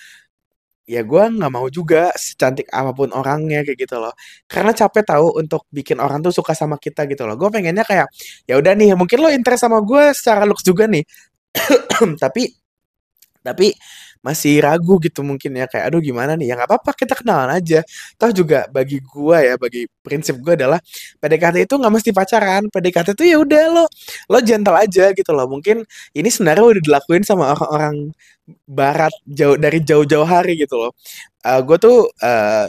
[0.86, 4.14] ya gue nggak mau juga secantik apa pun orangnya kayak gitu loh.
[4.46, 7.34] Karena capek tahu untuk bikin orang tuh suka sama kita gitu loh.
[7.34, 8.06] Gue pengennya kayak
[8.46, 11.02] ya udah nih mungkin lo interest sama gue secara looks juga nih.
[12.22, 12.42] Tapi
[13.46, 13.70] tapi
[14.26, 16.50] masih ragu gitu mungkin ya kayak aduh gimana nih?
[16.50, 17.80] Ya nggak apa-apa kita kenalan aja.
[18.18, 20.82] Toh juga bagi gue ya bagi prinsip gue adalah
[21.22, 22.62] PDKT itu nggak mesti pacaran.
[22.74, 23.84] PDKT itu ya udah lo
[24.32, 25.46] lo gentle aja gitu loh.
[25.46, 25.86] Mungkin
[26.18, 28.10] ini sebenarnya udah dilakuin sama orang-orang
[28.66, 30.92] barat jauh dari jauh-jauh hari gitu loh.
[31.46, 32.66] Uh, gue tuh uh,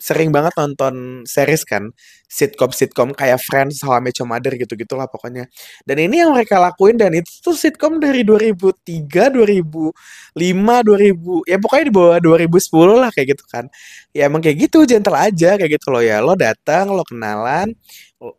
[0.00, 1.92] sering banget nonton series kan
[2.30, 5.44] sitcom-sitcom kayak Friends, How I Met Your Mother gitu-gitulah pokoknya.
[5.84, 9.92] Dan ini yang mereka lakuin dan itu tuh sitcom dari 2003, 2005,
[10.32, 13.68] 2000 ya pokoknya di bawah 2010 lah kayak gitu kan.
[14.16, 16.24] Ya emang kayak gitu gentle aja kayak gitu loh ya.
[16.24, 17.76] Lo datang, lo kenalan.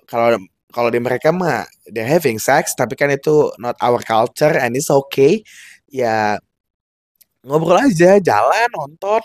[0.09, 4.73] Kalau kalau di mereka mah they having sex tapi kan itu not our culture and
[4.79, 5.43] it's okay.
[5.91, 6.39] Ya
[7.43, 9.21] ngobrol aja, jalan, nonton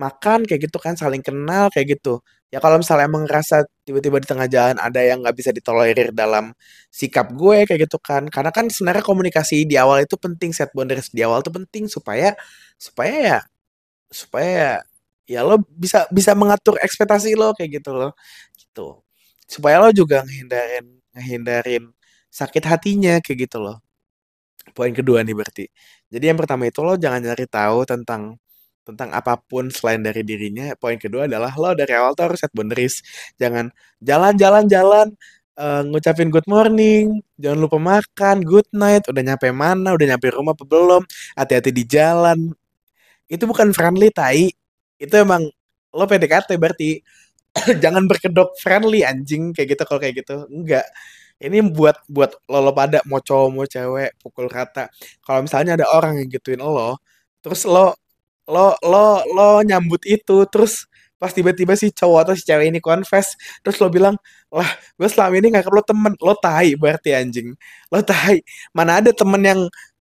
[0.00, 2.20] makan kayak gitu kan saling kenal kayak gitu.
[2.48, 6.56] Ya kalau misalnya emang ngerasa tiba-tiba di tengah jalan ada yang nggak bisa ditolerir dalam
[6.88, 8.24] sikap gue kayak gitu kan.
[8.32, 12.32] Karena kan sebenarnya komunikasi di awal itu penting set boundaries di awal itu penting supaya
[12.80, 13.38] supaya ya
[14.12, 14.80] supaya
[15.28, 18.12] ya, ya lo bisa bisa mengatur ekspektasi lo kayak gitu loh.
[18.56, 18.86] Gitu.
[19.48, 21.84] Supaya lo juga ngehindarin ngehindarin
[22.32, 23.80] sakit hatinya kayak gitu loh.
[24.76, 25.66] Poin kedua nih berarti.
[26.08, 28.36] Jadi yang pertama itu lo jangan nyari tahu tentang
[28.88, 30.72] tentang apa pun selain dari dirinya.
[30.80, 33.04] Poin kedua adalah lo dari awal tuh harus set boundaries.
[33.36, 33.68] Jangan
[34.00, 35.12] jalan-jalan-jalan
[35.60, 40.54] uh, ngucapin good morning, jangan lupa makan, good night, udah nyampe mana, udah nyampe rumah
[40.56, 41.02] apa belum,
[41.36, 42.54] hati-hati di jalan.
[43.28, 44.48] Itu bukan friendly, tai.
[44.96, 45.44] Itu emang
[45.92, 46.90] lo PDKT berarti.
[47.82, 50.46] jangan berkedok friendly anjing kayak gitu kalau kayak gitu.
[50.48, 50.86] Enggak.
[51.38, 54.90] Ini buat buat lo, lo pada mau cowok mau cewek pukul kata.
[55.22, 56.98] Kalau misalnya ada orang yang gituin lo,
[57.42, 57.94] terus lo
[58.48, 63.34] lo lo lo nyambut itu terus pas tiba-tiba si cowok atau si cewek ini confess
[63.60, 64.14] terus lo bilang
[64.48, 66.12] lah gue selama ini nggak lo temen.
[66.24, 67.52] Lo tai berarti anjing.
[67.92, 68.40] Lo tai.
[68.72, 69.60] Mana ada temen yang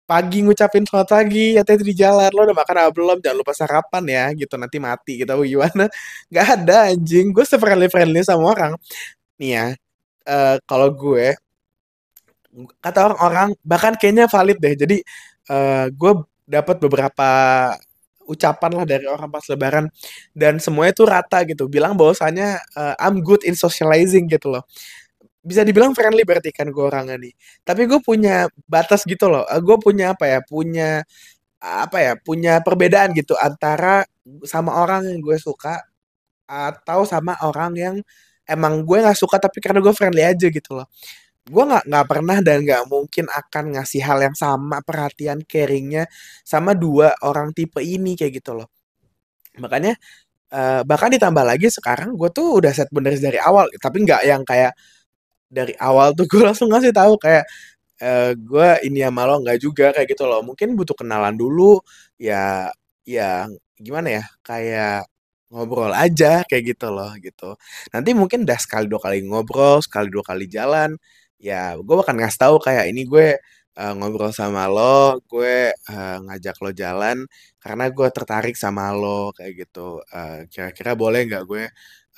[0.10, 2.32] pagi ngucapin selamat pagi ya di jalan.
[2.32, 3.18] Lo udah makan apa belum?
[3.20, 4.56] Jangan lupa sarapan ya gitu.
[4.56, 5.92] Nanti mati gitu gimana.
[6.32, 7.36] Nggak ada anjing.
[7.36, 8.74] Gue friendly friendly sama orang.
[9.40, 9.66] Nih ya
[10.28, 11.36] uh, kalau gue
[12.82, 14.74] kata orang-orang bahkan kayaknya valid deh.
[14.80, 14.98] Jadi
[15.52, 16.12] uh, gue
[16.48, 17.30] dapat beberapa
[18.30, 19.90] ucapan lah dari orang pas lebaran.
[20.32, 21.66] Dan semuanya tuh rata gitu.
[21.66, 24.64] Bilang bahwasanya uh, I'm good in socializing gitu loh.
[25.42, 27.34] Bisa dibilang friendly berarti kan gue orangnya nih.
[27.66, 29.44] Tapi gue punya batas gitu loh.
[29.50, 30.40] Uh, gue punya apa ya?
[30.46, 31.02] Punya
[31.60, 32.14] apa ya?
[32.22, 34.06] Punya perbedaan gitu antara
[34.46, 35.82] sama orang yang gue suka
[36.50, 37.96] atau sama orang yang
[38.50, 40.90] emang gue nggak suka tapi karena gue friendly aja gitu loh
[41.50, 46.06] gue nggak nggak pernah dan nggak mungkin akan ngasih hal yang sama perhatian caringnya
[46.46, 48.70] sama dua orang tipe ini kayak gitu loh.
[49.62, 49.98] Makanya
[50.54, 54.44] uh, bahkan ditambah lagi sekarang gue tuh udah set bener dari awal tapi nggak yang
[54.46, 54.74] kayak
[55.50, 57.46] dari awal tuh gue langsung ngasih tahu kayak
[58.04, 60.42] uh, gue ini sama lo nggak juga kayak gitu loh.
[60.46, 61.82] Mungkin butuh kenalan dulu
[62.22, 62.70] ya
[63.08, 65.10] ya gimana ya kayak
[65.50, 67.58] ngobrol aja kayak gitu loh gitu.
[67.94, 70.94] Nanti mungkin udah sekali dua kali ngobrol sekali dua kali jalan
[71.40, 73.40] ya gue bakal ngasih tahu kayak ini gue
[73.80, 77.18] uh, ngobrol sama lo, gue uh, ngajak lo jalan
[77.64, 80.04] karena gue tertarik sama lo kayak gitu.
[80.12, 81.64] Uh, kira-kira boleh nggak gue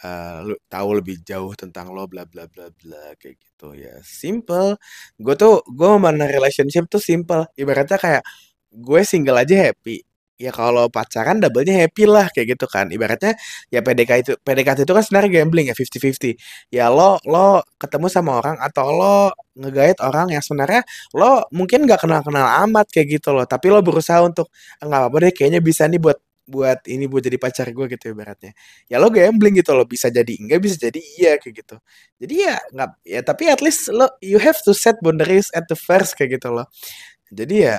[0.05, 3.95] uh, tahu lebih jauh tentang lo bla bla bla bla kayak gitu ya.
[4.03, 4.77] Simple.
[5.21, 7.45] Gue tuh gue memandang relationship tuh simple.
[7.57, 8.23] Ibaratnya kayak
[8.71, 10.11] gue single aja happy
[10.41, 12.89] ya kalau pacaran double-nya happy lah kayak gitu kan.
[12.89, 13.38] Ibaratnya
[13.69, 16.34] ya PDK itu PDKT itu kan sebenarnya gambling ya 50-50.
[16.73, 19.17] Ya lo lo ketemu sama orang atau lo
[19.54, 20.82] ngegait orang yang sebenarnya
[21.13, 24.49] lo mungkin nggak kenal-kenal amat kayak gitu loh, tapi lo berusaha untuk
[24.82, 26.17] nggak apa-apa deh kayaknya bisa nih buat
[26.51, 28.51] buat ini buat jadi pacar gue gitu ibaratnya.
[28.91, 31.75] Ya lo gambling gitu lo bisa jadi enggak bisa jadi iya kayak gitu.
[32.19, 35.77] Jadi ya nggak ya tapi at least lo you have to set boundaries at the
[35.77, 36.67] first kayak gitu loh.
[37.32, 37.77] Jadi ya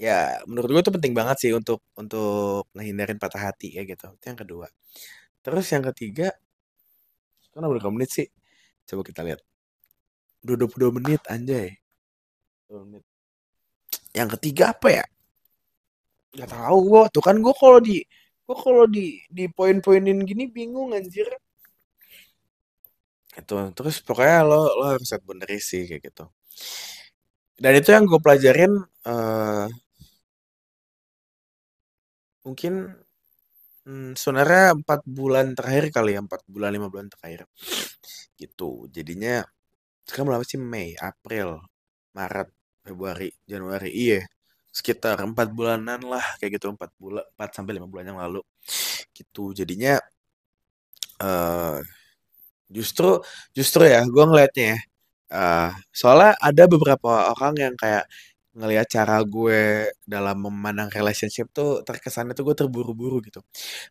[0.00, 4.08] ya menurut gue itu penting banget sih untuk untuk ngehindarin patah hati ya gitu.
[4.16, 4.66] Itu yang kedua.
[5.44, 6.32] Terus yang ketiga
[7.52, 8.26] udah berapa menit sih?
[8.88, 9.44] Coba kita lihat.
[10.40, 11.76] 22 menit anjay.
[12.72, 13.04] 22 menit.
[14.16, 15.04] Yang ketiga apa ya?
[16.32, 17.96] Nggak tahu gue tuh kan gue kalau di
[18.48, 21.28] gue kalau di di poin-poinin gini bingung anjir.
[23.36, 26.24] Itu terus pokoknya lo lo harus set bener sih kayak gitu.
[27.60, 28.72] Dan itu yang gue pelajarin
[29.04, 29.68] uh,
[32.50, 32.74] Mungkin,
[33.86, 37.46] hmm, sebenarnya empat bulan terakhir kali ya, empat bulan, lima bulan terakhir.
[38.34, 38.90] Gitu.
[38.90, 39.46] Jadinya
[40.02, 40.58] sekarang berapa sih?
[40.58, 41.62] Mei, April,
[42.18, 42.50] Maret,
[42.82, 43.90] Februari, Januari.
[43.94, 44.26] Iya,
[44.74, 48.42] sekitar empat bulanan lah kayak gitu, empat bulan, empat sampai lima bulan yang lalu.
[49.14, 49.54] Gitu.
[49.54, 50.02] Jadinya
[51.22, 51.78] uh,
[52.70, 53.20] justru
[53.56, 54.78] justru ya gue ngeliatnya ya,
[55.34, 58.06] uh, soalnya ada beberapa orang yang kayak
[58.56, 63.40] ngelihat cara gue dalam memandang relationship tuh terkesannya tuh gue terburu-buru gitu.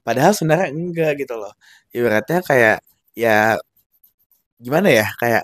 [0.04, 1.54] Padahal sebenarnya enggak gitu loh.
[1.95, 2.78] Ibaratnya kayak
[3.15, 3.56] ya
[4.60, 5.43] gimana ya kayak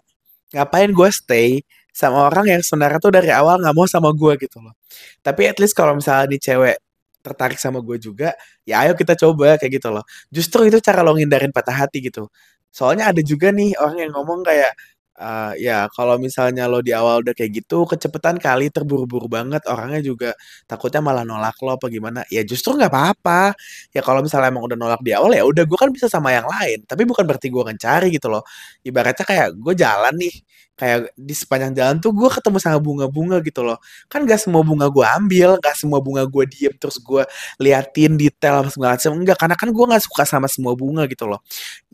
[0.56, 1.50] ngapain gue stay
[1.96, 4.76] sama orang yang sebenarnya tuh dari awal nggak mau sama gue gitu loh.
[5.24, 6.76] Tapi at least kalau misalnya di cewek
[7.24, 8.36] tertarik sama gue juga,
[8.68, 10.04] ya ayo kita coba kayak gitu loh.
[10.30, 12.28] Justru itu cara lo ngindarin patah hati gitu.
[12.70, 14.76] Soalnya ada juga nih orang yang ngomong kayak
[15.16, 19.64] Uh, ya kalau misalnya lo di awal udah kayak gitu kecepatan kali terburu-buru banget.
[19.72, 20.36] Orangnya juga
[20.68, 22.28] takutnya malah nolak lo apa gimana.
[22.28, 23.56] Ya justru nggak apa-apa.
[23.96, 26.44] Ya kalau misalnya emang udah nolak di awal ya udah gue kan bisa sama yang
[26.52, 26.84] lain.
[26.84, 28.44] Tapi bukan berarti gue akan cari gitu loh.
[28.84, 30.36] Ibaratnya kayak gue jalan nih.
[30.76, 33.80] Kayak di sepanjang jalan tuh gue ketemu sama bunga-bunga gitu loh.
[34.12, 37.24] Kan gak semua bunga gue ambil gak semua bunga gue diem terus gue
[37.64, 39.12] liatin detail apa segala macam.
[39.16, 41.40] Enggak karena kan gue nggak suka sama semua bunga gitu loh.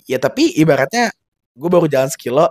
[0.09, 1.13] Ya tapi ibaratnya
[1.53, 2.49] gue baru jalan sekilo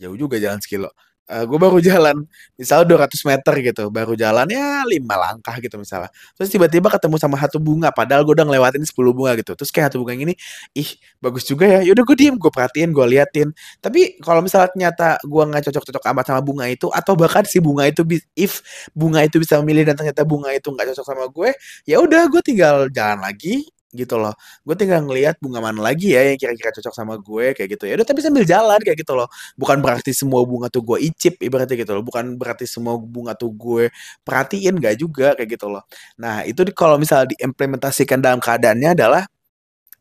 [0.00, 0.90] jauh juga jalan sekilo.
[1.26, 2.22] Uh, gue baru jalan
[2.54, 6.06] misalnya 200 meter gitu baru jalan ya lima langkah gitu misalnya.
[6.38, 9.58] Terus tiba-tiba ketemu sama satu bunga padahal gue udah ngelewatin 10 bunga gitu.
[9.58, 10.38] Terus kayak satu bunga ini
[10.78, 11.80] ih bagus juga ya.
[11.82, 13.50] Yaudah gue diem gue perhatiin gue liatin.
[13.82, 17.90] Tapi kalau misalnya ternyata gue nggak cocok-cocok amat sama bunga itu atau bahkan si bunga
[17.90, 18.06] itu
[18.38, 18.62] if
[18.94, 21.50] bunga itu bisa memilih dan ternyata bunga itu nggak cocok sama gue
[21.90, 24.36] ya udah gue tinggal jalan lagi gitu loh.
[24.62, 27.84] Gue tinggal ngelihat bunga mana lagi ya yang kira-kira cocok sama gue kayak gitu.
[27.88, 29.28] Ya udah tapi sambil jalan kayak gitu loh.
[29.56, 32.04] Bukan berarti semua bunga tuh gue icip ibaratnya gitu loh.
[32.04, 33.88] Bukan berarti semua bunga tuh gue
[34.22, 35.82] perhatiin gak juga kayak gitu loh.
[36.20, 39.24] Nah, itu kalau misalnya diimplementasikan dalam keadaannya adalah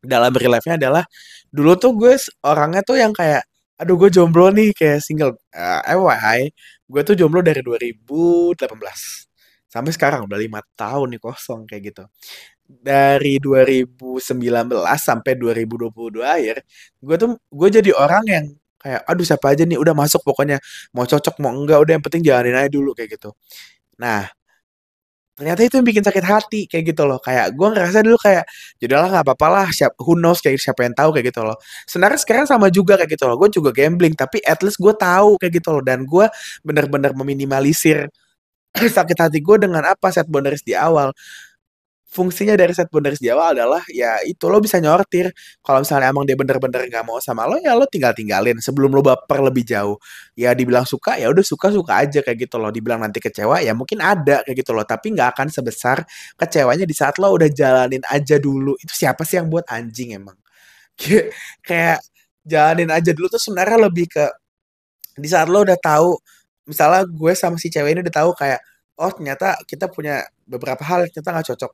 [0.06, 1.04] dalam real life-nya adalah
[1.50, 2.14] dulu tuh gue
[2.46, 3.44] orangnya tuh yang kayak
[3.76, 6.40] aduh gue jomblo nih kayak single uh, eh, FYI
[6.88, 8.56] gue tuh jomblo dari 2018
[9.68, 12.04] sampai sekarang udah lima tahun nih kosong kayak gitu
[12.66, 14.26] dari 2019
[14.98, 16.56] sampai 2022 akhir,
[17.02, 18.46] gue tuh gue jadi orang yang
[18.82, 20.62] kayak aduh siapa aja nih udah masuk pokoknya
[20.94, 23.34] mau cocok mau enggak udah yang penting jalanin aja dulu kayak gitu.
[24.02, 24.30] Nah,
[25.36, 27.20] ternyata itu yang bikin sakit hati kayak gitu loh.
[27.20, 28.44] Kayak gue ngerasa dulu kayak
[28.80, 31.58] ya udahlah nggak apa-apa lah siap who knows kayak siapa yang tahu kayak gitu loh.
[31.90, 33.36] Sebenarnya sekarang sama juga kayak gitu loh.
[33.42, 36.26] Gue juga gambling tapi at least gue tahu kayak gitu loh dan gue
[36.64, 38.08] bener-bener meminimalisir
[38.96, 41.12] sakit hati gue dengan apa set boundaries di awal
[42.16, 45.36] fungsinya dari set boundaries di awal adalah ya itu lo bisa nyortir.
[45.60, 49.04] Kalau misalnya emang dia bener-bener nggak mau sama lo ya lo tinggal tinggalin sebelum lo
[49.04, 50.00] baper lebih jauh.
[50.40, 52.72] Ya dibilang suka ya udah suka suka aja kayak gitu loh.
[52.72, 54.88] Dibilang nanti kecewa ya mungkin ada kayak gitu loh.
[54.88, 56.08] Tapi nggak akan sebesar
[56.40, 58.80] kecewanya di saat lo udah jalanin aja dulu.
[58.80, 60.38] Itu siapa sih yang buat anjing emang?
[61.68, 62.00] Kayak
[62.46, 64.26] jalanin aja dulu tuh sebenarnya lebih ke
[65.18, 66.16] di saat lo udah tahu
[66.70, 68.62] misalnya gue sama si cewek ini udah tahu kayak
[69.00, 71.72] oh ternyata kita punya beberapa hal yang ternyata nggak cocok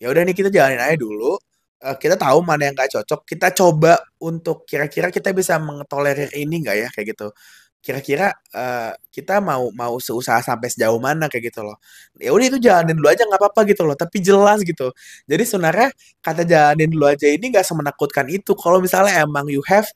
[0.00, 1.36] ya udah nih kita jalanin aja dulu.
[1.82, 3.20] Eh, kita tahu mana yang nggak cocok.
[3.26, 7.28] Kita coba untuk kira-kira kita bisa mentolerir ini nggak ya kayak gitu.
[7.82, 11.76] Kira-kira eh, kita mau mau seusaha sampai sejauh mana kayak gitu loh.
[12.22, 13.96] Ya udah itu jalanin dulu aja nggak apa-apa gitu loh.
[13.98, 14.94] Tapi jelas gitu.
[15.26, 15.88] Jadi sebenarnya
[16.22, 18.54] kata jalanin dulu aja ini nggak semenakutkan itu.
[18.54, 19.86] Kalau misalnya emang you have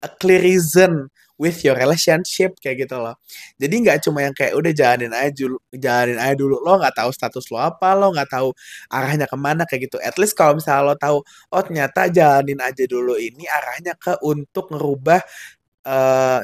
[0.00, 1.08] a clear reason
[1.40, 3.18] with your relationship kayak gitu loh.
[3.58, 6.56] Jadi nggak cuma yang kayak udah jalanin aja dulu jalanin aja dulu.
[6.62, 8.48] Lo nggak tahu status lo apa lo nggak tahu
[8.90, 9.96] arahnya ke mana kayak gitu.
[10.02, 14.70] At least kalau misalnya lo tahu oh ternyata jalanin aja dulu ini arahnya ke untuk
[14.72, 15.20] ngerubah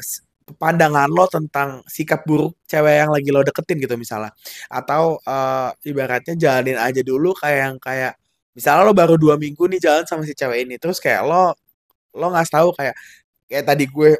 [0.01, 0.21] s-
[0.59, 4.31] pandangan lo tentang sikap buruk cewek yang lagi lo deketin gitu misalnya.
[4.71, 8.13] Atau eh, ibaratnya jalanin aja dulu kayak yang kayak
[8.57, 11.55] misalnya lo baru dua minggu nih jalan sama si cewek ini terus kayak lo
[12.17, 12.95] lo nggak tahu kayak
[13.49, 14.11] kayak tadi gue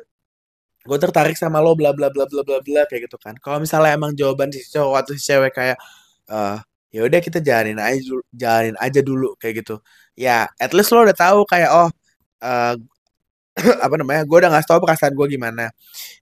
[0.88, 3.36] gue tertarik sama lo bla bla bla bla bla bla kayak gitu kan.
[3.44, 5.78] Kalau misalnya emang jawaban si cowok atau si cewek kayak
[6.32, 6.58] eh
[6.96, 9.76] ya udah kita jalanin aja dulu jalanin aja dulu kayak gitu.
[10.18, 11.90] Ya at least lo udah tahu kayak oh
[12.44, 12.76] eh,
[13.86, 15.70] apa namanya gue udah ngasih tau perasaan gue gimana.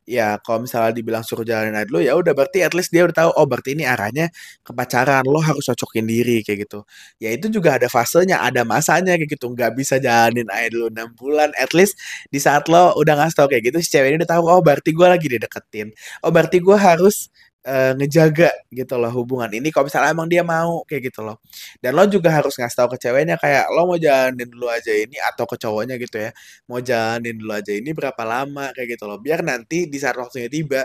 [0.10, 3.16] Ya kalau misalnya dibilang suruh jalanin aja dulu ya udah berarti at least dia udah
[3.16, 4.28] tahu oh berarti ini arahnya
[4.66, 6.80] ke pacaran lo harus cocokin diri kayak gitu.
[7.22, 9.52] Ya itu juga ada fasenya ada masanya kayak gitu.
[9.54, 11.96] Nggak bisa jalanin aja dulu enam bulan at least
[12.34, 14.92] di saat lo udah ngasih tau kayak gitu si cewek ini udah tahu oh berarti
[14.96, 15.88] gue lagi dideketin.
[16.26, 17.30] Oh berarti gue harus
[17.66, 19.70] eh, ngejaga gitu loh hubungan ini.
[19.74, 21.38] Kalau misalnya emang dia mau kayak gitu loh.
[21.84, 25.18] Dan lo juga harus ngasih tahu ke ceweknya kayak lo mau jalanin dulu aja ini
[25.20, 26.32] atau ke cowoknya gitu ya.
[26.72, 29.18] Mau jalanin dulu aja ini berapa lama kayak gitu loh.
[29.22, 30.84] Biar nanti di saat waktunya tiba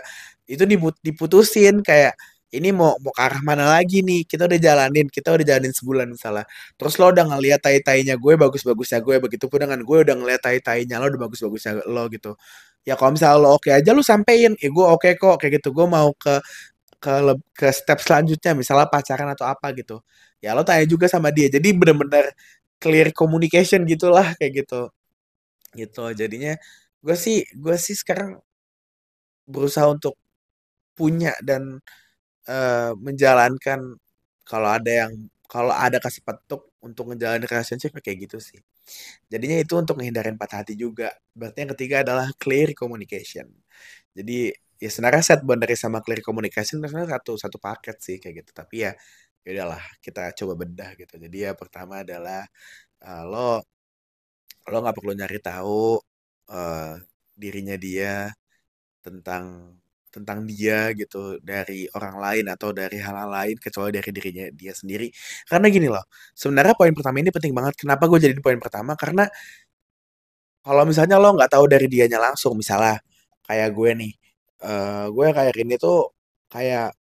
[0.49, 2.15] itu diput- diputusin kayak
[2.55, 4.23] ini mau mau ke arah mana lagi nih?
[4.31, 6.47] Kita udah jalanin kita udah jalanin sebulan misalnya.
[6.79, 11.11] Terus lo udah ngeliat tai-tainya gue bagus-bagusnya gue begitupun dengan gue udah ngeliat tai-tainya lo
[11.11, 12.39] udah bagus-bagusnya lo gitu
[12.89, 14.53] ya kalau misalnya lo oke aja lo sampein.
[14.61, 15.69] Eh gue oke kok kayak gitu.
[15.77, 16.41] Gue mau ke
[17.03, 17.13] ke
[17.59, 20.01] ke step selanjutnya misalnya pacaran atau apa gitu.
[20.45, 21.49] Ya lo tanya juga sama dia.
[21.53, 22.33] Jadi bener-bener
[22.83, 24.91] clear communication gitulah kayak gitu.
[25.77, 26.05] Gitu.
[26.17, 26.55] Jadinya
[27.05, 28.41] gue sih gue sih sekarang
[29.49, 30.17] berusaha untuk
[30.97, 31.81] punya dan
[32.49, 33.99] eh, menjalankan
[34.47, 35.13] kalau ada yang
[35.49, 38.61] kalau ada kasih petuk untuk ngejalanin relationship ya kayak gitu sih
[39.33, 41.11] jadinya itu untuk menghindarin patah hati juga.
[41.37, 43.49] Berarti yang ketiga adalah clear communication.
[44.17, 48.45] Jadi ya sebenarnya set boundary sama clear communication itu sebenarnya satu satu paket sih kayak
[48.47, 48.51] gitu.
[48.57, 48.93] Tapi ya
[49.45, 51.15] ya udahlah kita coba bedah gitu.
[51.21, 52.43] Jadi ya pertama adalah
[53.05, 53.63] eh, lo
[54.71, 55.85] lo nggak perlu nyari tahu
[56.57, 56.93] eh,
[57.43, 58.13] dirinya dia
[59.05, 59.45] tentang
[60.15, 65.11] tentang dia gitu dari orang lain atau dari hal-hal lain kecuali dari dirinya dia sendiri.
[65.51, 66.07] Karena gini loh,
[66.39, 67.75] sebenarnya poin pertama ini penting banget.
[67.83, 68.95] Kenapa gue jadi poin pertama?
[68.95, 69.27] Karena
[70.65, 72.97] kalau misalnya lo nggak tahu dari dianya langsung, misalnya
[73.45, 74.13] kayak gue nih,
[74.65, 76.13] eh gue kayak ini tuh
[76.53, 76.93] kayak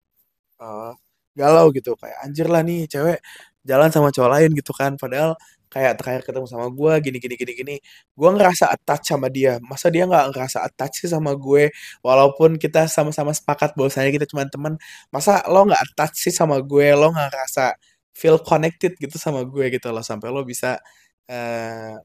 [0.62, 0.92] eh,
[1.40, 3.20] galau gitu, kayak anjir lah nih cewek
[3.68, 5.36] jalan sama cowok lain gitu kan, padahal
[5.74, 7.76] kayak terakhir ketemu sama gue gini gini gini gini,
[8.14, 11.74] gue ngerasa attach sama dia, masa dia nggak ngerasa attach sih sama gue,
[12.06, 14.78] walaupun kita sama-sama sepakat bahwasanya kita cuma teman,
[15.10, 17.66] masa lo nggak attach sih sama gue, lo nggak ngerasa
[18.14, 20.78] feel connected gitu sama gue gitu loh, sampai lo bisa
[21.28, 21.98] eh,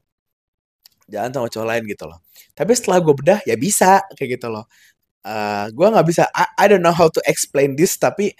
[1.09, 2.19] jalan sama cowok lain gitu loh.
[2.53, 4.65] Tapi setelah gue bedah ya bisa kayak gitu loh.
[5.25, 8.33] Eh gue nggak bisa I, I don't know how to explain this tapi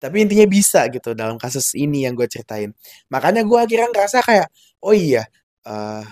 [0.00, 2.72] tapi intinya bisa gitu dalam kasus ini yang gue ceritain.
[3.12, 4.48] Makanya gue akhirnya ngerasa kayak
[4.82, 5.24] oh iya
[5.68, 6.04] eh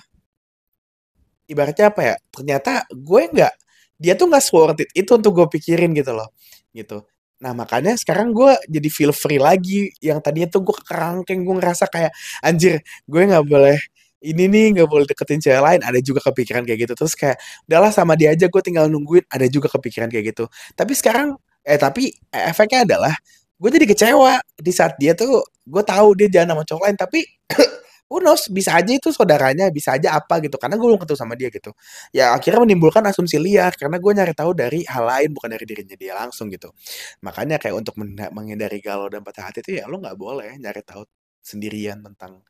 [1.49, 2.15] ibaratnya apa ya?
[2.31, 3.55] Ternyata gue nggak
[3.99, 6.29] dia tuh nggak worth it itu untuk gue pikirin gitu loh
[6.77, 7.03] gitu.
[7.43, 11.89] Nah makanya sekarang gue jadi feel free lagi yang tadinya tuh gue kerangkeng gue ngerasa
[11.91, 12.13] kayak
[12.45, 13.79] anjir gue nggak boleh
[14.23, 17.39] ini nih nggak boleh deketin cewek lain ada juga kepikiran kayak gitu terus kayak
[17.71, 21.79] udahlah sama dia aja gue tinggal nungguin ada juga kepikiran kayak gitu tapi sekarang eh
[21.79, 23.15] tapi efeknya adalah
[23.59, 27.21] gue jadi kecewa di saat dia tuh gue tahu dia jalan sama cowok lain tapi
[28.17, 31.53] knows, bisa aja itu saudaranya, bisa aja apa gitu, karena gue belum ketemu sama dia
[31.53, 31.77] gitu.
[32.09, 35.97] Ya akhirnya menimbulkan asumsi liar, karena gue nyari tahu dari hal lain bukan dari dirinya
[36.01, 36.73] dia langsung gitu.
[37.21, 37.95] Makanya kayak untuk
[38.33, 41.05] menghindari galau dan patah hati itu ya lo nggak boleh nyari tahu
[41.45, 42.41] sendirian tentang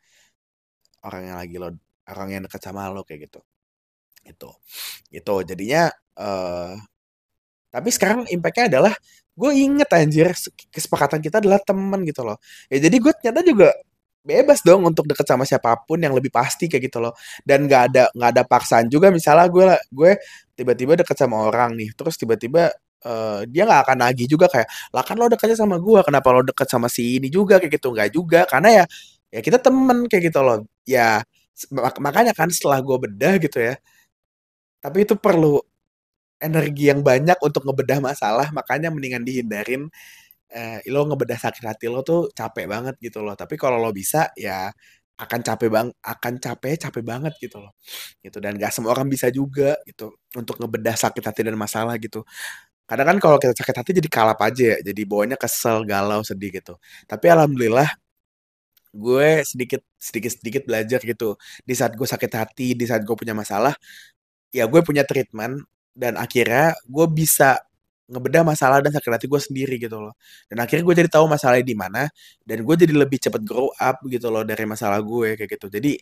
[1.07, 1.69] orang yang lagi lo
[2.09, 3.41] orang yang dekat sama lo kayak gitu.
[4.23, 4.51] Itu.
[5.11, 5.35] Gitu.
[5.43, 5.91] Jadinya
[6.23, 6.75] uh,
[7.69, 8.95] tapi sekarang impactnya adalah
[9.39, 10.35] gue inget anjir
[10.75, 12.39] kesepakatan kita adalah teman gitu loh.
[12.67, 13.69] Ya jadi gue ternyata juga
[14.27, 17.15] bebas dong untuk deket sama siapa pun yang lebih pasti kayak gitu loh.
[17.47, 19.09] Dan nggak ada nggak ada paksaan juga.
[19.15, 20.13] Misalnya gue gue
[20.59, 22.75] tiba-tiba deket sama orang nih terus tiba-tiba
[23.07, 26.43] uh, dia nggak akan nagih juga kayak lah kan lo deketnya sama gue kenapa lo
[26.43, 27.63] deket sama si ini juga?
[27.63, 27.89] Kayak gitu.
[27.95, 28.85] Nggak juga karena ya
[29.31, 30.67] ya kita temen kayak gitu loh.
[30.83, 31.23] Ya
[31.75, 33.75] mak makanya kan setelah gue bedah gitu ya
[34.83, 35.59] tapi itu perlu
[36.43, 39.91] energi yang banyak untuk ngebedah masalah makanya mendingan dihindarin
[40.53, 43.35] eh, lo ngebedah sakit hati lo tuh capek banget gitu loh.
[43.39, 44.71] Tapi kalau lo bisa ya
[45.19, 47.73] akan capek bang, akan capek capek banget gitu loh.
[48.25, 52.23] Gitu dan gak semua orang bisa juga gitu untuk ngebedah sakit hati dan masalah gitu.
[52.89, 56.51] Kadang kan kalau kita sakit hati jadi kalap aja ya, jadi bawahnya kesel, galau, sedih
[56.61, 56.75] gitu.
[57.09, 57.89] Tapi alhamdulillah
[58.95, 61.37] gue sedikit sedikit sedikit belajar gitu.
[61.65, 63.75] Di saat gue sakit hati, di saat gue punya masalah,
[64.55, 67.59] ya gue punya treatment dan akhirnya gue bisa
[68.09, 70.17] ngebedah masalah dan sakit hati gue sendiri gitu loh.
[70.49, 72.09] Dan akhirnya gue jadi tahu masalahnya di mana
[72.41, 75.69] dan gue jadi lebih cepet grow up gitu loh dari masalah gue kayak gitu.
[75.69, 76.01] Jadi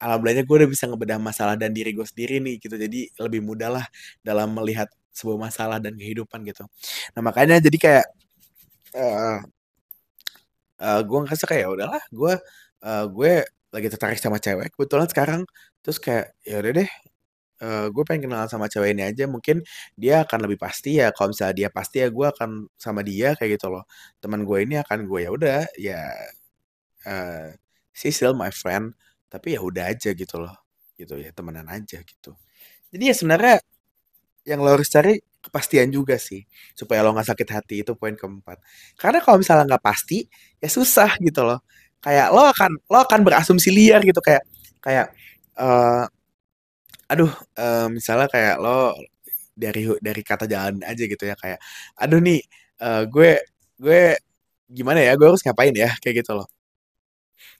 [0.00, 2.74] alhamdulillahnya gue udah bisa ngebedah masalah dan diri gue sendiri nih gitu.
[2.80, 3.84] Jadi lebih mudah lah
[4.24, 6.64] dalam melihat sebuah masalah dan kehidupan gitu.
[7.12, 8.06] Nah makanya jadi kayak
[8.96, 9.38] uh,
[10.80, 12.34] uh, gue ngerasa kayak ya udahlah gue
[12.88, 13.32] uh, gue
[13.72, 15.42] lagi tertarik sama cewek kebetulan sekarang.
[15.84, 16.90] Terus kayak ya udah deh
[17.62, 19.62] uh, gue pengen kenal sama cewek ini aja mungkin
[19.94, 23.58] dia akan lebih pasti ya kalau misalnya dia pasti ya gue akan sama dia kayak
[23.60, 23.86] gitu loh.
[24.18, 26.00] Teman gue ini akan gue ya udah ya
[27.06, 27.48] uh,
[27.94, 28.92] she still my friend
[29.30, 30.54] tapi ya udah aja gitu loh.
[30.98, 32.34] Gitu ya temenan aja gitu.
[32.92, 33.56] Jadi ya sebenarnya
[34.44, 36.42] yang lo harus cari kepastian juga sih
[36.74, 38.58] supaya lo nggak sakit hati itu poin keempat.
[38.98, 40.26] Karena kalau misalnya nggak pasti
[40.58, 41.62] ya susah gitu loh.
[42.02, 44.42] Kayak lo akan lo akan berasumsi liar gitu kayak
[44.82, 45.14] kayak
[45.58, 46.06] uh,
[47.12, 48.96] aduh uh, misalnya kayak lo
[49.52, 51.60] dari dari kata jalan aja gitu ya kayak
[52.00, 52.40] aduh nih
[52.80, 53.30] uh, gue
[53.82, 54.00] gue
[54.72, 55.90] gimana ya gue harus ngapain ya?
[56.02, 56.48] Kayak gitu loh.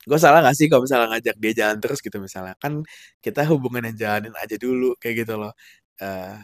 [0.09, 2.55] Gue salah gak sih kalau misalnya ngajak dia jalan terus gitu misalnya?
[2.59, 2.83] Kan
[3.25, 5.53] kita hubungan yang jalanin aja dulu kayak gitu loh.
[6.03, 6.39] Uh,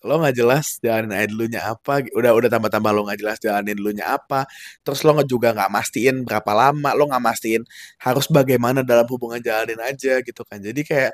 [0.00, 4.08] lo nggak jelas jalanin aja dulunya apa udah udah tambah-tambah lo nggak jelas jalanin dulunya
[4.08, 4.48] apa
[4.80, 7.62] terus lo juga nggak mastiin berapa lama lo nggak mastiin
[8.00, 10.58] harus bagaimana dalam hubungan jalanin aja gitu kan.
[10.64, 11.12] Jadi kayak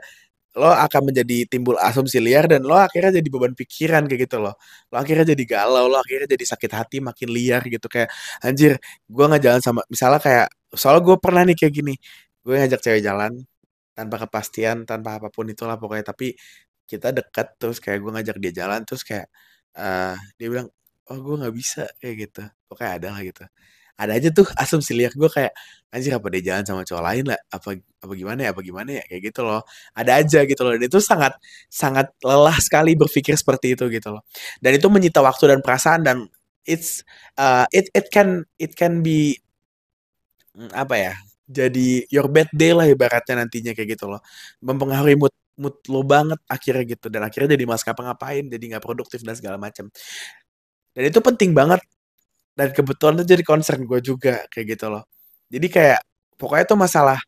[0.57, 4.55] lo akan menjadi timbul asumsi liar dan lo akhirnya jadi beban pikiran kayak gitu loh.
[4.90, 7.87] Lo akhirnya jadi galau lo akhirnya jadi sakit hati makin liar gitu.
[7.92, 8.09] Kayak
[8.40, 8.73] anjir
[9.09, 11.95] gue nggak jalan sama misalnya kayak soalnya gue pernah nih kayak gini
[12.45, 13.33] gue ngajak cewek jalan
[13.97, 16.05] tanpa kepastian tanpa apa pun itulah pokoknya.
[16.12, 16.33] Tapi
[16.88, 19.27] kita dekat terus kayak gue ngajak dia jalan terus kayak
[19.79, 20.69] uh, dia bilang
[21.11, 22.42] oh gue nggak bisa kayak gitu.
[22.69, 23.45] Pokoknya ada lah gitu
[23.96, 25.52] ada aja tuh asumsi liar gue kayak
[25.88, 27.40] anjir apa dia jalan sama cowok lain lah?
[27.48, 28.50] Apa apa gimana ya?
[28.52, 29.02] Apa gimana ya?
[29.09, 29.62] Kayak gitu loh.
[29.96, 30.72] Ada aja gitu loh.
[30.76, 31.32] Dan itu sangat
[31.72, 34.22] sangat lelah sekali berpikir seperti itu gitu loh.
[34.61, 36.16] Dan itu menyita waktu dan perasaan dan
[36.68, 37.00] it's
[37.40, 39.40] uh, it it can it can be
[40.59, 41.14] mm, apa ya
[41.46, 44.20] jadi your bad day lah ibaratnya nantinya kayak gitu loh.
[44.61, 47.06] Mempengaruhi mood mood lo banget akhirnya gitu.
[47.09, 49.88] Dan akhirnya jadi mas ngapain jadi nggak produktif dan segala macam.
[50.92, 51.80] Dan itu penting banget
[52.57, 55.05] dan kebetulan itu jadi concern gue juga kayak gitu loh.
[55.53, 56.01] Jadi kayak
[56.40, 57.19] pokoknya tuh masalah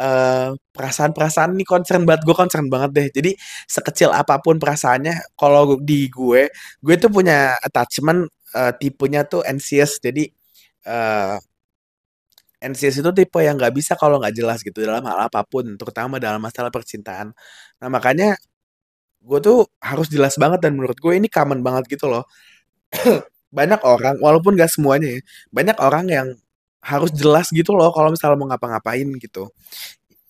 [0.00, 3.08] uh, perasaan-perasaan nih concern banget gue concern banget deh.
[3.10, 3.30] Jadi
[3.66, 6.48] sekecil apa pun perasaannya kalau di gue
[6.80, 9.98] gue tuh punya attachment uh, tipenya tuh anxious.
[9.98, 10.30] Jadi
[10.86, 11.36] uh,
[12.62, 16.16] anxious itu tipe yang nggak bisa kalau nggak jelas gitu dalam hal apa pun terutama
[16.22, 17.34] dalam masalah percintaan.
[17.82, 18.38] Nah makanya
[19.26, 22.24] gue tuh harus jelas banget dan menurut gue ini common banget gitu loh
[23.56, 26.28] banyak orang walaupun gak semuanya ya banyak orang yang
[26.84, 29.50] harus jelas gitu loh kalau misalnya mau ngapa-ngapain gitu.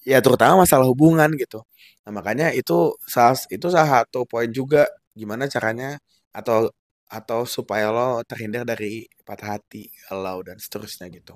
[0.06, 1.60] Ya terutama masalah hubungan gitu.
[2.06, 5.98] Nah makanya itu salah itu salah satu poin juga gimana caranya
[6.32, 6.70] atau
[7.10, 11.34] atau supaya lo terhindar dari patah hati galau dan seterusnya gitu.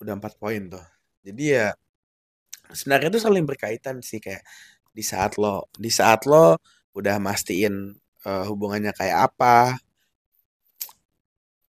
[0.00, 0.84] Udah empat poin tuh.
[1.26, 1.74] Jadi ya
[2.72, 4.42] sebenarnya itu saling berkaitan sih kayak
[4.96, 6.56] di saat lo di saat lo
[6.96, 7.92] udah mastiin
[8.24, 9.76] uh, hubungannya kayak apa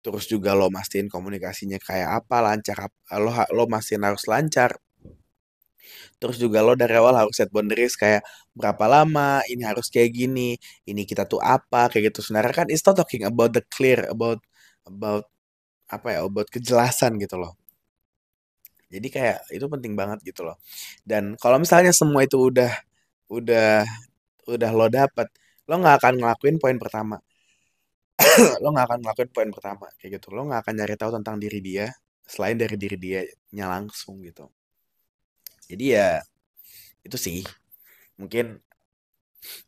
[0.07, 2.77] terus juga lo mastiin komunikasinya kayak apa lancar
[3.19, 4.79] lo lo mastiin harus lancar.
[6.21, 8.21] Terus juga lo dari awal harus set boundaries kayak
[8.57, 9.41] berapa lama?
[9.45, 10.57] Ini harus kayak gini.
[10.89, 11.89] Ini kita tuh apa?
[11.91, 12.19] Kayak gitu.
[12.29, 14.41] Sebenarnya kan it's not talking about the clear about
[14.87, 15.25] about
[15.91, 17.53] apa ya about kejelasan gitu loh.
[18.87, 20.55] Jadi kayak itu penting banget gitu loh.
[21.03, 22.71] Dan kalau misalnya semua itu udah
[23.31, 23.83] udah
[24.47, 25.27] udah lo dapet,
[25.69, 27.17] lo nggak akan ngelakuin poin pertama.
[28.63, 30.33] lo nggak akan ngelakuin poin pertama kayak gitu.
[30.33, 31.85] Lo nggak akan nyari tahu tentang diri dia
[32.27, 33.19] selain dari diri dia
[33.55, 34.49] nya langsung gitu.
[35.69, 36.21] Jadi ya
[37.05, 37.39] itu sih
[38.19, 38.59] mungkin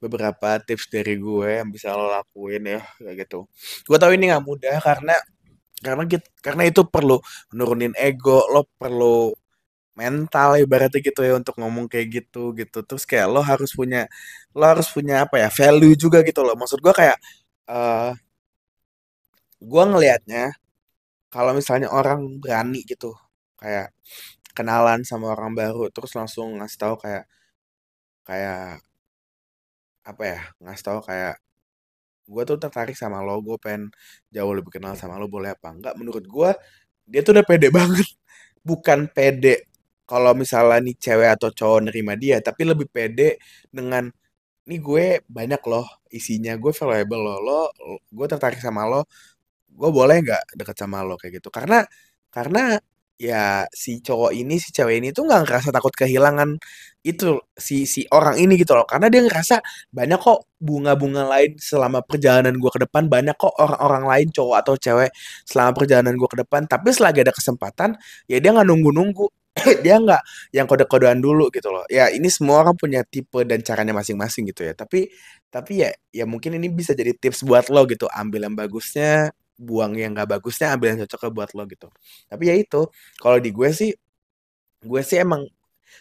[0.02, 3.46] beberapa tips dari gue yang bisa lo lakuin ya kayak gitu.
[3.88, 5.16] Gue tahu ini nggak mudah karena
[5.80, 7.18] karena gitu, karena itu perlu
[7.56, 9.32] nurunin ego, lo perlu
[9.96, 12.80] mental ibaratnya gitu ya untuk ngomong kayak gitu gitu.
[12.88, 14.08] Terus kayak lo harus punya
[14.56, 16.56] lo harus punya apa ya value juga gitu loh.
[16.60, 17.18] Maksud gue kayak
[17.72, 18.12] uh,
[19.60, 20.56] gue ngelihatnya
[21.34, 23.14] kalau misalnya orang berani gitu
[23.62, 23.92] kayak
[24.58, 27.26] kenalan sama orang baru terus langsung ngasih tahu kayak
[28.28, 28.82] kayak
[30.08, 31.36] apa ya ngasih tahu kayak
[32.30, 33.90] gue tuh tertarik sama lo gue pengen
[34.30, 35.94] jauh lebih kenal sama lo boleh apa enggak?
[36.00, 36.52] Menurut gue
[37.10, 38.08] dia tuh udah pede banget.
[38.66, 39.66] Bukan pede
[40.10, 43.38] kalau misalnya nih cewek atau cowok nerima dia tapi lebih pede
[43.74, 44.10] dengan
[44.70, 47.62] ini gue banyak loh isinya gue valuable lo lo
[48.10, 49.06] gue tertarik sama lo
[49.80, 51.50] gue boleh nggak deket sama lo kayak gitu.
[51.54, 51.84] Karena
[52.30, 52.78] karena
[53.20, 56.56] ya si cowok ini si cewek ini tuh nggak ngerasa takut kehilangan
[57.04, 58.88] itu si si orang ini gitu loh.
[58.88, 59.60] Karena dia ngerasa
[59.92, 64.74] banyak kok bunga-bunga lain selama perjalanan gue ke depan banyak kok orang-orang lain cowok atau
[64.80, 65.12] cewek
[65.48, 66.62] selama perjalanan gue ke depan.
[66.68, 67.96] Tapi selagi ada kesempatan
[68.32, 69.28] ya dia nggak nunggu-nunggu.
[69.84, 70.22] Dia nggak
[70.56, 71.84] yang kode-kodean dulu gitu loh.
[71.92, 74.72] Ya ini semua orang punya tipe dan caranya masing-masing gitu ya.
[74.78, 75.10] Tapi
[75.52, 78.08] tapi ya ya mungkin ini bisa jadi tips buat lo gitu.
[78.14, 81.88] Ambil yang bagusnya buang yang gak bagusnya ambil yang cocoknya buat lo gitu.
[82.32, 82.82] Tapi ya itu
[83.20, 83.92] kalau di gue sih
[84.80, 85.44] gue sih emang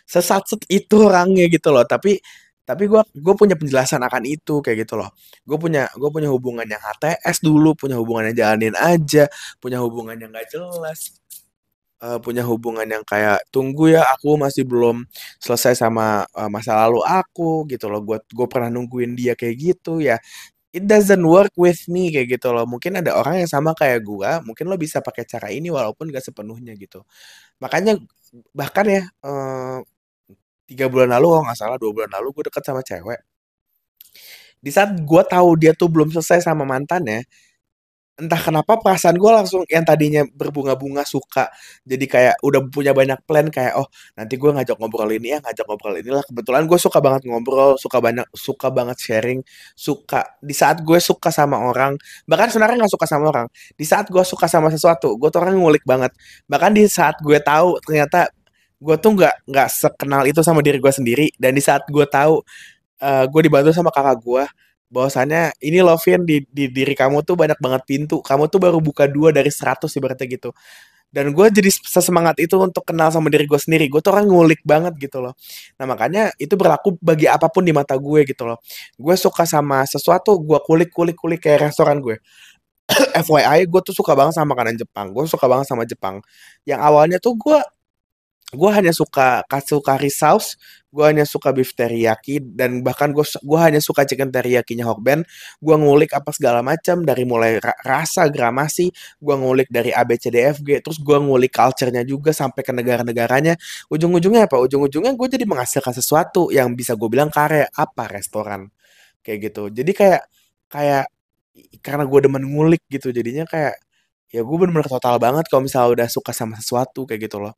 [0.07, 1.83] sesat itu orangnya gitu loh.
[1.83, 2.23] Tapi
[2.69, 5.11] tapi gue gue punya penjelasan akan itu kayak gitu loh.
[5.43, 9.25] Gue punya gue punya hubungan yang HTS dulu punya hubungan yang jalanin aja
[9.59, 11.19] punya hubungan yang gak jelas
[12.03, 15.07] uh, punya hubungan yang kayak tunggu ya aku masih belum
[15.43, 18.01] selesai sama uh, masa lalu aku gitu loh.
[18.05, 20.19] Gue gue pernah nungguin dia kayak gitu ya
[20.75, 22.65] it doesn't work with me kayak gitu loh.
[22.69, 26.25] Mungkin ada orang yang sama kayak gua, mungkin lo bisa pakai cara ini walaupun gak
[26.25, 27.03] sepenuhnya gitu.
[27.63, 27.99] Makanya
[28.57, 29.79] bahkan ya eh,
[30.69, 33.21] tiga bulan lalu kalau nggak salah dua bulan lalu gue deket sama cewek.
[34.59, 37.23] Di saat gue tahu dia tuh belum selesai sama mantannya,
[38.19, 41.47] entah kenapa perasaan gue langsung yang tadinya berbunga-bunga suka
[41.87, 43.87] jadi kayak udah punya banyak plan kayak oh
[44.19, 47.99] nanti gue ngajak ngobrol ini ya ngajak ngobrol inilah kebetulan gue suka banget ngobrol suka
[48.03, 49.41] banyak suka banget sharing
[49.79, 51.95] suka di saat gue suka sama orang
[52.27, 53.47] bahkan sebenarnya nggak suka sama orang
[53.79, 56.13] di saat gue suka sama sesuatu gue tuh orang ngulik banget.
[56.51, 58.31] Bahkan di saat gue tahu ternyata
[58.79, 62.43] gue tuh nggak nggak sekenal itu sama diri gue sendiri dan di saat gue tahu
[63.03, 64.45] uh, gue dibantu sama kakak gue
[64.89, 68.21] bahwasannya ini Lovin di, di diri kamu tuh banyak banget pintu.
[68.25, 70.51] Kamu tuh baru buka dua dari seratus ibaratnya gitu.
[71.09, 73.89] Dan gue jadi sesemangat itu untuk kenal sama diri gue sendiri.
[73.89, 75.33] Gue tuh orang ngulik banget gitu loh.
[75.81, 78.61] Nah makanya itu berlaku bagi apa pun di mata gue gitu loh.
[79.01, 82.21] Gue suka sama sesuatu, gue kulik-kulik-kulik kayak restoran gue.
[83.27, 85.13] FYI, gue tuh suka banget sama makanan Jepang.
[85.17, 86.21] Gue suka banget sama Jepang.
[86.69, 87.59] Yang awalnya tuh gue
[88.49, 90.57] gue hanya suka katsukari sauce
[90.89, 95.21] gue hanya suka beef teriyaki dan bahkan gue gue hanya suka chicken teriyakinya Hokben
[95.61, 98.89] gue ngulik apa segala macam dari mulai ra rasa gramasi
[99.21, 103.55] gue ngulik dari ABCDFG terus gue ngulik culture-nya juga sampai ke negara-negaranya.
[103.93, 104.57] Ujung-ujungnya apa?
[104.65, 108.73] Ujung-ujungnya gue jadi menghasilkan sesuatu yang bisa gue bilang karya apa restoran.
[109.25, 109.63] Kayak gitu.
[109.75, 110.23] Jadi kayak
[110.73, 111.05] kayak
[111.83, 113.77] karena gue demen ngulik gitu jadinya kayak
[114.29, 117.55] ya gue bener-bener total banget kalau misalnya udah suka sama sesuatu kayak gitu loh.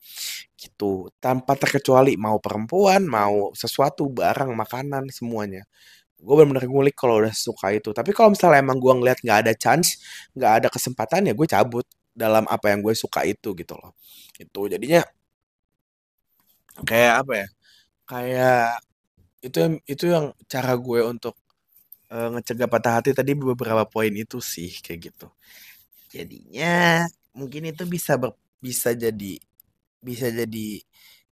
[0.54, 1.10] Gitu.
[1.22, 5.66] Tanpa terkecuali mau perempuan mau sesuatu barang makanan semuanya.
[6.20, 7.90] Gue bener-bener ngulik kalau udah suka itu.
[7.96, 9.98] Tapi kalau misalnya emang gue ngeliat nggak ada chance
[10.36, 13.92] nggak ada kesempatan ya gue cabut dalam apa yang gue suka itu gitu loh.
[14.38, 15.02] Itu jadinya
[16.88, 17.46] kayak apa ya?
[18.10, 18.64] Kayak
[19.46, 21.34] itu yang itu yang cara gue untuk
[22.12, 25.26] uh, ngecegah patah hati tadi beberapa poin itu sih kayak gitu
[26.11, 27.06] Jadinya
[27.38, 29.38] mungkin itu bisa ber, bisa jadi
[30.02, 30.82] bisa jadi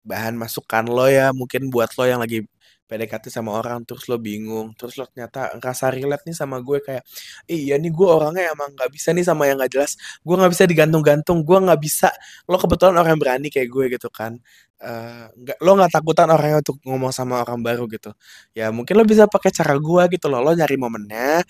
[0.07, 2.47] bahan masukan lo ya mungkin buat lo yang lagi
[2.89, 7.05] PDKT sama orang terus lo bingung terus lo ternyata ngerasa relate nih sama gue kayak
[7.47, 9.93] iya nih gue orangnya emang nggak bisa nih sama yang nggak jelas
[10.24, 12.09] gue nggak bisa digantung-gantung gue nggak bisa.
[12.49, 14.41] Lo kebetulan orang yang berani kayak gue gitu kan
[14.82, 15.26] uh,
[15.62, 18.11] lo nggak takutan orangnya untuk ngomong sama orang baru gitu.
[18.57, 21.43] Ya mungkin lo bisa pakai cara gue gitu loh lo nyari momennya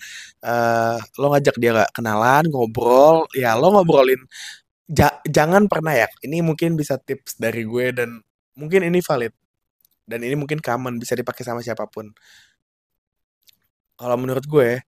[0.43, 4.21] uh, lo ngajak dia gak kenalan ngobrol ya lo ngobrolin
[4.89, 8.09] ja jangan pernah ya ini mungkin bisa tips dari gue dan
[8.57, 9.33] mungkin ini valid
[10.09, 12.09] dan ini mungkin common bisa dipakai sama siapa pun
[13.93, 14.81] kalau menurut gue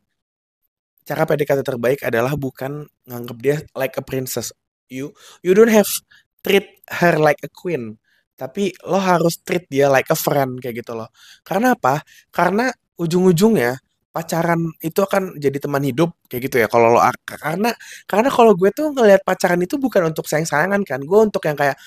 [1.05, 4.49] cara PDKT terbaik adalah bukan nganggap dia like a princess
[4.91, 5.13] you
[5.45, 5.87] you don't have
[6.43, 7.95] treat her like a queen,
[8.35, 11.09] tapi lo harus treat dia like a friend kayak gitu loh.
[11.45, 12.01] Karena apa?
[12.33, 13.77] Karena ujung-ujungnya
[14.11, 17.71] pacaran itu akan jadi teman hidup kayak gitu ya kalau lo karena
[18.03, 21.79] karena kalau gue tuh ngelihat pacaran itu bukan untuk sayang-sayangan kan gue untuk yang kayak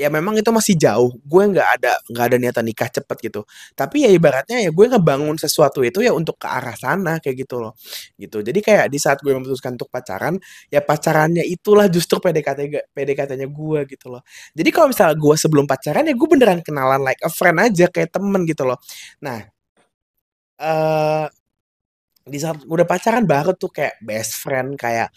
[0.00, 1.12] ya memang itu masih jauh.
[1.28, 3.40] Gue nggak ada nggak ada niatan nikah cepet gitu.
[3.76, 7.60] Tapi ya ibaratnya ya gue ngebangun sesuatu itu ya untuk ke arah sana kayak gitu
[7.60, 7.76] loh.
[8.16, 8.40] Gitu.
[8.40, 10.40] Jadi kayak di saat gue memutuskan untuk pacaran
[10.72, 14.24] ya pacarannya itulah justru PDKT PDKT-nya gue gitu loh.
[14.56, 18.08] Jadi kalau misalnya gue sebelum pacaran ya gue beneran kenalan like a friend aja kayak
[18.16, 18.80] temen gitu loh.
[19.20, 19.44] Nah
[20.60, 21.26] uh,
[22.24, 25.10] di saat udah pacaran baru tuh kayak best friend kayak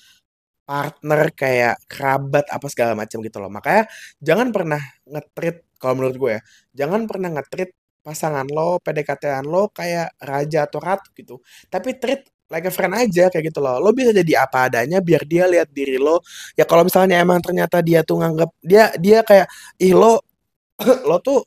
[0.63, 3.51] partner kayak kerabat apa segala macam gitu loh.
[3.51, 3.83] Makanya
[4.23, 6.41] jangan pernah ngetrit kalau menurut gue ya
[6.85, 11.39] jangan pernah ngetrit pasangan lo PDKT-an lo kayak raja atau ratu gitu.
[11.71, 13.79] Tapi treat like a friend aja kayak gitu loh.
[13.79, 16.19] Lo bisa jadi apa adanya biar dia lihat diri lo.
[16.59, 19.47] Ya kalau misalnya emang ternyata dia tuh nganggap dia dia kayak
[19.79, 20.19] ih lo
[21.09, 21.43] lo tuh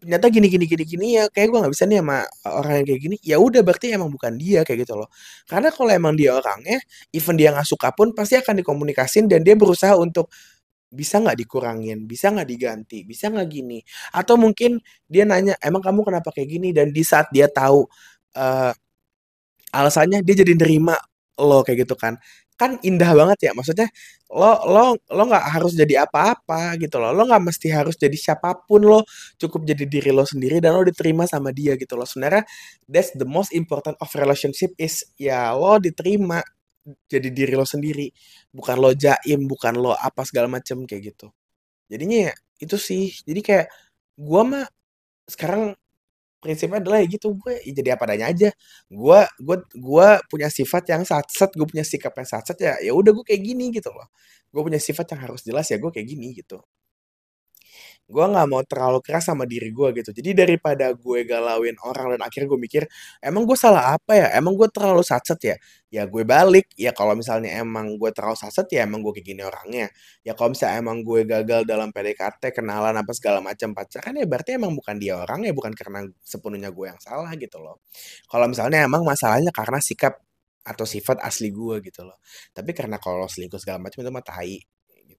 [0.00, 3.00] ternyata gini gini gini gini ya kayak gue nggak bisa nih sama orang yang kayak
[3.04, 5.08] gini ya udah berarti emang bukan dia kayak gitu loh.
[5.44, 6.80] Karena kalau emang dia orangnya
[7.12, 10.32] even dia nggak suka pun pasti akan dikomunikasin dan dia berusaha untuk
[10.90, 13.78] bisa nggak dikurangin bisa nggak diganti bisa nggak gini.
[14.16, 16.68] Atau mungkin dia nanya emang kamu kenapa kayak gini?
[16.74, 17.86] Dan di saat dia tahu
[18.36, 18.72] uh,
[19.74, 20.98] alasannya dia jadi nerima
[21.40, 22.18] lo kayak gitu kan
[22.60, 23.52] kan indah banget ya.
[23.56, 23.88] Maksudnya
[24.28, 27.16] lo lo lo nggak harus jadi apa-apa gitu loh.
[27.16, 28.84] Lo nggak mesti harus jadi siapa pun.
[28.84, 29.00] Lo
[29.40, 32.04] cukup jadi diri lo sendiri dan lo diterima sama dia gitu loh.
[32.04, 32.44] Sebenarnya
[32.84, 36.44] that's the most important of relationship is ya lo diterima
[37.08, 38.12] jadi diri lo sendiri.
[38.52, 41.32] Bukan lo jaim bukan lo apa segala macem kayak gitu.
[41.90, 43.12] Jadinya ya itu sih.
[43.24, 43.66] Jadi kayak
[44.20, 44.66] gua mah
[45.28, 45.74] sekarang
[46.42, 48.48] prinsipnya adalah ya gitu gue ya jadi apa adanya aja.
[48.90, 53.12] Gue gue gue punya sifat yang satset gue punya sikap yang satset ya ya udah
[53.16, 54.08] gue kayak gini gitu loh.
[54.52, 56.58] Gue punya sifat yang harus jelas ya gue kayak gini gitu
[58.10, 60.10] gue nggak mau terlalu keras sama diri gue gitu.
[60.10, 62.82] Jadi daripada gue galauin orang dan akhirnya gue mikir
[63.22, 64.26] emang gue salah apa ya?
[64.34, 65.56] Emang gue terlalu satset ya?
[65.94, 66.66] Ya gue balik.
[66.74, 69.86] Ya kalau misalnya emang gue terlalu satset ya emang gue kayak gini orangnya.
[70.26, 74.58] Ya kalau misalnya emang gue gagal dalam PDKT kenalan apa segala macam pacaran ya berarti
[74.58, 77.78] emang bukan dia orang ya bukan karena sepenuhnya gue yang salah gitu loh.
[78.26, 80.18] Kalau misalnya emang masalahnya karena sikap
[80.64, 82.18] atau sifat asli gue gitu loh.
[82.52, 84.60] Tapi karena kalau selingkuh segala macam itu mah tai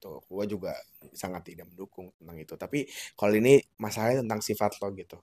[0.02, 0.18] gitu.
[0.26, 0.74] Gue juga
[1.14, 2.54] sangat tidak mendukung tentang itu.
[2.58, 2.80] Tapi
[3.14, 5.22] kalau ini masalahnya tentang sifat lo gitu.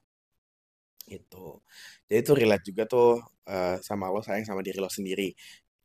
[1.10, 1.66] Itu
[2.06, 3.18] jadi itu relate juga tuh
[3.50, 5.34] uh, sama lo sayang sama diri lo sendiri.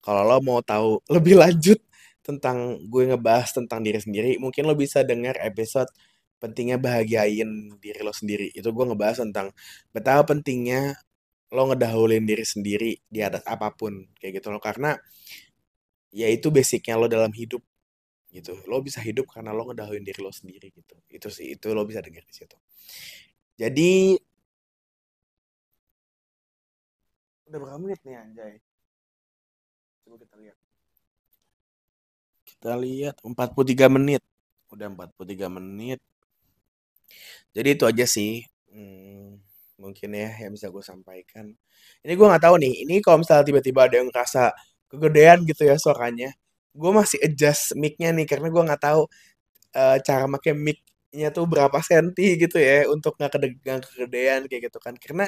[0.04, 1.82] Kalau lo mau tahu lebih lanjut
[2.24, 5.91] tentang gue ngebahas tentang diri sendiri mungkin lo bisa dengar episode
[6.39, 7.50] pentingnya bahagiain
[7.82, 8.54] diri lo sendiri.
[8.54, 9.52] Itu gue ngebahas tentang
[9.96, 10.96] betapa pentingnya
[11.54, 14.98] lo ngedahulin diri sendiri di atas apa pun kayak gitu lo karena
[16.14, 17.62] ya itu basicnya lo dalam hidup
[18.34, 18.57] gitu.
[18.65, 20.97] Lo bisa hidup karena lo ngedahuin diri lo sendiri gitu.
[21.07, 22.57] Itu sih itu lo bisa dengar di situ.
[23.53, 24.17] Jadi
[27.47, 28.53] udah berapa menit nih anjay?
[30.01, 30.57] Coba kita lihat.
[32.43, 34.21] Kita lihat 43 menit.
[34.73, 36.01] Udah 43 menit.
[37.53, 38.41] Jadi itu aja sih.
[38.73, 39.38] Hmm,
[39.77, 41.53] mungkin ya yang bisa gue sampaikan.
[42.01, 44.49] Ini gue nggak tahu nih ini kalau misalnya tiba-tiba ada yang ngerasa
[44.89, 46.34] kegedean gitu ya suaranya
[46.74, 49.01] gue masih adjust mic-nya nih karena gue nggak tahu
[49.78, 54.80] uh, cara pakai mic-nya tuh berapa senti gitu ya untuk nggak kedegan kegedean kayak gitu
[54.82, 54.95] kan.
[54.97, 55.26] Karena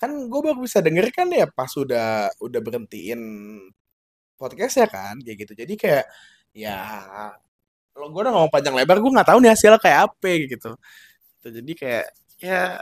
[0.00, 3.20] kan gue baru bisa denger kan ya pas udah udah berhentiin
[4.40, 5.52] podcast ya kan kayak gitu.
[5.58, 6.04] Jadi kayak
[6.56, 6.76] ya
[7.98, 10.70] lo gue udah ngomong panjang lebar gue nggak tahu nih hasilnya kayak apa gitu.
[11.44, 12.06] Jadi kayak
[12.38, 12.78] ya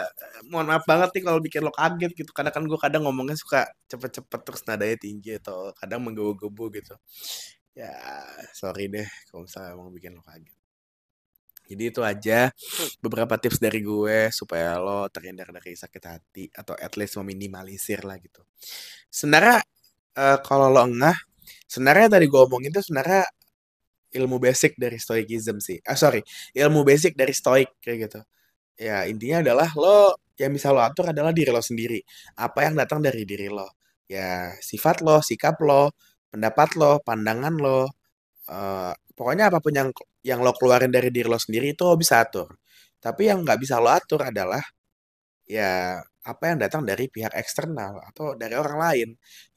[0.53, 3.65] mohon maaf banget nih kalau bikin lo kaget gitu kadang kan gue kadang ngomongnya suka
[3.89, 6.95] cepet-cepet terus nadanya tinggi atau kadang menggebu-gebu gitu
[7.77, 7.93] ya
[8.57, 10.57] sorry deh kalau misalnya mau bikin lo kaget
[11.67, 12.41] jadi itu aja
[13.03, 18.23] beberapa tips dari gue supaya lo terhindar dari sakit hati atau at least meminimalisir lah
[18.23, 18.47] gitu.
[19.11, 19.67] Sebenarnya
[20.15, 21.19] uh, kalau lo enggak,
[21.67, 23.27] sebenarnya tadi gue omongin itu sebenarnya
[24.15, 25.83] ilmu basic dari stoicism sih.
[25.83, 26.23] Ah sorry,
[26.55, 28.21] ilmu basic dari stoik kayak gitu.
[28.79, 31.99] Ya intinya adalah lo yang bisa lo atur adalah diri lo sendiri.
[32.39, 33.67] Apa yang datang dari diri lo.
[34.07, 35.91] Ya sifat lo, sikap lo,
[36.33, 37.89] pendapat lo, pandangan lo,
[38.51, 39.91] uh, pokoknya apa pun yang
[40.27, 42.49] yang lo keluarin dari diri lo sendiri itu lo bisa atur.
[43.03, 44.63] Tapi yang nggak bisa lo atur adalah
[45.47, 49.09] ya apa yang datang dari pihak eksternal atau dari orang lain.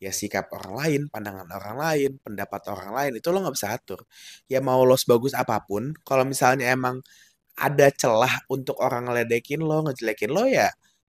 [0.01, 4.05] Ya sikap orang lain, pandangan orang lain, pendapat orang lain itu lo nggak bisa atur.
[4.51, 7.01] Ya mau lo sebagus apa pun, kalau misalnya emang
[7.57, 10.69] ada celah untuk orang ngeledekin lo, ngejelekin lo ya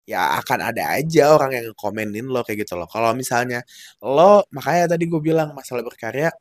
[0.10, 2.90] ya akan ada aja orang yang komenin lo kayak gitu loh.
[2.90, 3.62] Kalau misalnya
[4.02, 6.34] lo, makanya tadi gue bilang masalah berkarya,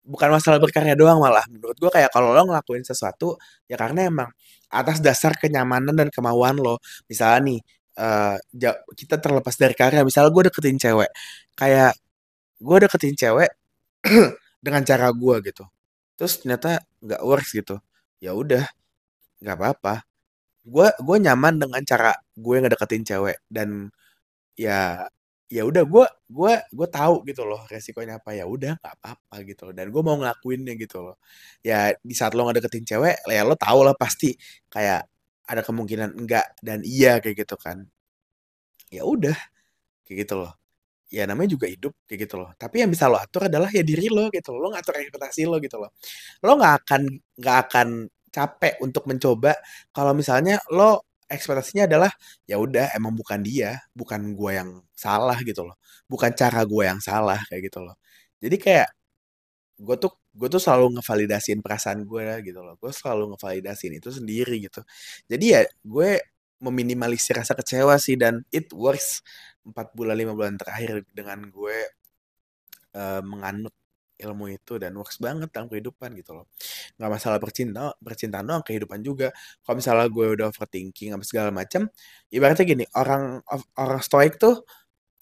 [0.00, 1.44] bukan masalah berkarya doang malah.
[1.52, 3.36] Menurut gue kayak kalau lo ngelakuin sesuatu
[3.68, 4.30] ya karena emang
[4.72, 6.80] atas dasar kenyamanan dan kemauan lo.
[7.10, 7.60] Misalnya nih
[8.00, 8.36] uh,
[8.96, 10.00] kita terlepas dari karya.
[10.06, 11.10] Misalnya gue deketin cewek
[11.58, 11.92] kayak
[12.56, 13.50] gue deketin cewek
[14.64, 15.64] dengan cara gue gitu.
[16.16, 17.76] Terus ternyata nggak works gitu.
[18.24, 18.64] Ya udah
[19.44, 20.15] nggak apa-apa
[20.66, 23.90] gue gue nyaman dengan cara gue ngedeketin cewek dan
[24.58, 25.06] ya
[25.50, 28.34] ya udah gue gue gue tahu gitu loh resikonya apa.
[28.36, 29.74] Ya udah nggak apa-apa gitu loh.
[29.76, 31.16] Dan gue mau ngelakuinnya gitu loh.
[31.66, 34.34] Ya di saat lo ngedeketin cewek ya lo tau lah pasti
[34.72, 35.06] kayak
[35.48, 37.86] ada kemungkinan enggak dan iya kayak gitu kan.
[38.90, 39.34] Ya udah
[40.06, 40.52] kayak gitu loh.
[41.12, 42.50] Ya namanya juga hidup kayak gitu loh.
[42.58, 44.60] Tapi yang bisa lo atur adalah ya diri lo gitu loh.
[44.66, 45.90] Lo ngatur ekspektasi lo gitu loh.
[46.44, 47.02] Lo nggak akan
[47.40, 47.88] nggak akan
[48.36, 49.56] capek untuk mencoba
[49.96, 52.12] kalau misalnya lo ekspektasinya adalah
[52.46, 55.76] ya udah emang bukan dia, bukan gue yang salah gitu loh.
[56.06, 57.96] Bukan cara gue yang salah kayak gitu loh.
[58.38, 58.88] Jadi kayak
[59.76, 62.74] gue tuh gue tuh selalu ngevalidasiin perasaan gue gitu loh.
[62.80, 64.80] Gue selalu ngevalidasiin itu sendiri gitu.
[65.28, 66.10] Jadi ya gue
[66.62, 69.20] meminimalisir rasa kecewa sih dan it works
[69.66, 71.78] empat bulan lima bulan terakhir dengan gue
[72.96, 73.74] uh, menganut
[74.16, 76.46] ilmu itu dan works banget dalam kehidupan gitu loh.
[76.98, 79.28] Nggak masalah percinta percintaan doang kehidupan juga.
[79.64, 81.88] Kalau misalnya gue udah overthinking apa segala macam
[82.32, 83.40] ibaratnya gini orang
[83.76, 84.64] orang stoik tuh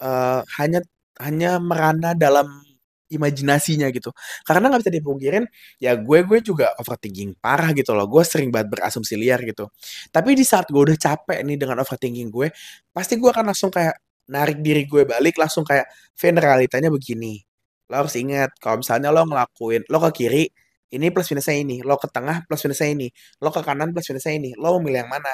[0.03, 0.81] uh, hanya
[1.21, 2.47] hanya merana dalam
[3.09, 4.11] imajinasinya gitu.
[4.47, 5.45] Karena nggak bisa dipungkirin
[5.77, 8.07] ya gue gue juga overthinking parah gitu loh.
[8.09, 9.69] Gue sering banget berasumsi liar gitu.
[10.11, 12.47] Tapi di saat gue udah capek nih dengan overthinking gue
[12.91, 13.95] pasti gue akan langsung kayak
[14.29, 15.85] narik diri gue balik langsung kayak
[16.17, 17.54] Fen realitanya begini
[17.89, 20.43] lo harus ingat kalau misalnya lo ngelakuin lo ke kiri
[20.93, 21.75] ini plus minusnya ini.
[21.83, 23.07] Lo ke tengah plus minusnya ini.
[23.43, 24.51] Lo ke kanan plus minusnya ini.
[24.55, 25.33] Lo mau milih yang mana?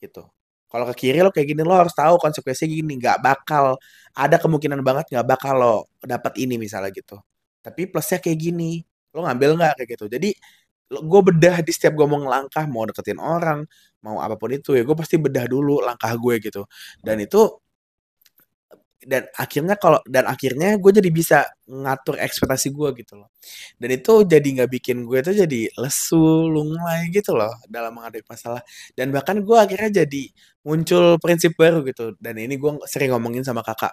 [0.00, 0.22] Gitu.
[0.70, 2.92] Kalau ke kiri lo kayak gini lo harus tahu konsekuensinya gini.
[3.00, 3.78] Nggak bakal
[4.14, 7.16] ada kemungkinan banget nggak bakal lo dapat ini misalnya gitu.
[7.64, 8.82] Tapi plusnya kayak gini.
[9.14, 9.72] Lo ngambil nggak?
[9.80, 10.04] Kayak gitu.
[10.10, 10.30] Jadi
[10.94, 13.64] gue bedah di setiap gue mau ngelangkah mau deketin orang
[14.04, 16.62] mau apa pun itu ya gue pasti bedah dulu langkah gue gitu.
[17.00, 17.40] Dan itu
[19.04, 21.38] dan akhirnya kalau dan akhirnya gue jadi bisa
[21.68, 23.28] ngatur ekspektasi gue gitu loh.
[23.80, 28.60] Dan itu jadi nggak bikin gue tuh jadi lesu lunglai gitu loh dalam menghadapi masalah.
[28.96, 30.24] Dan bahkan gue akhirnya jadi
[30.64, 32.16] muncul prinsip baru gitu.
[32.20, 33.92] Dan ini gue sering ngomongin sama kakak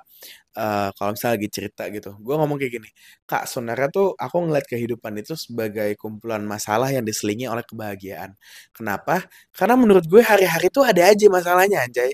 [0.56, 2.16] uh, kalau misalnya lagi cerita gitu.
[2.20, 2.90] Gue ngomong kayak gini
[3.28, 8.36] kak sebenarnya tuh aku ngeliat kehidupan itu sebagai kumpulan masalah yang diselingi oleh kebahagiaan.
[8.76, 9.28] Kenapa?
[9.56, 12.12] Karena menurut gue hari-hari tuh ada aja masalahnya anjay.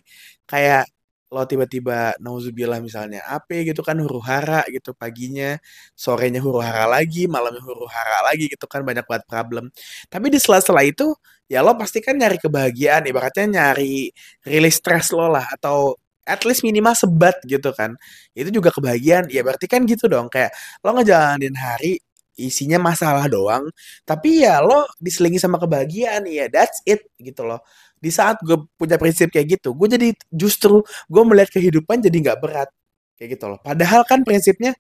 [0.48, 0.89] Kayak
[1.28, 5.60] lo tiba-tiba nauzubillah misalnya apa gitu kan huru hara gitu paginya.
[5.96, 9.68] Sorenya huru hara lagi malamnya huru hara lagi gitu kan banyak banget problem.
[10.08, 11.12] Tapi di sela-sela itu
[11.52, 14.12] ya lo pasti kan nyari kebahagiaan ibaratnya nyari
[14.48, 15.96] rilis stres lo lah atau
[16.28, 17.96] at least minimal sebat gitu kan.
[18.36, 19.28] Itu juga kebahagiaan.
[19.32, 20.52] Ya berarti kan gitu dong kayak
[20.84, 22.00] lo ngejalanin hari
[22.38, 23.66] isinya masalah doang
[24.06, 26.24] tapi ya lo diselingi sama kebahagiaan.
[26.32, 27.60] Ya that's it gitu loh
[27.98, 32.39] di saat gue punya prinsip kayak gitu gue jadi justru gue melihat kehidupan jadi nggak
[32.41, 32.70] berat.
[33.18, 33.60] Kayak gitu loh.
[33.66, 34.78] Padahal kan prinsipnya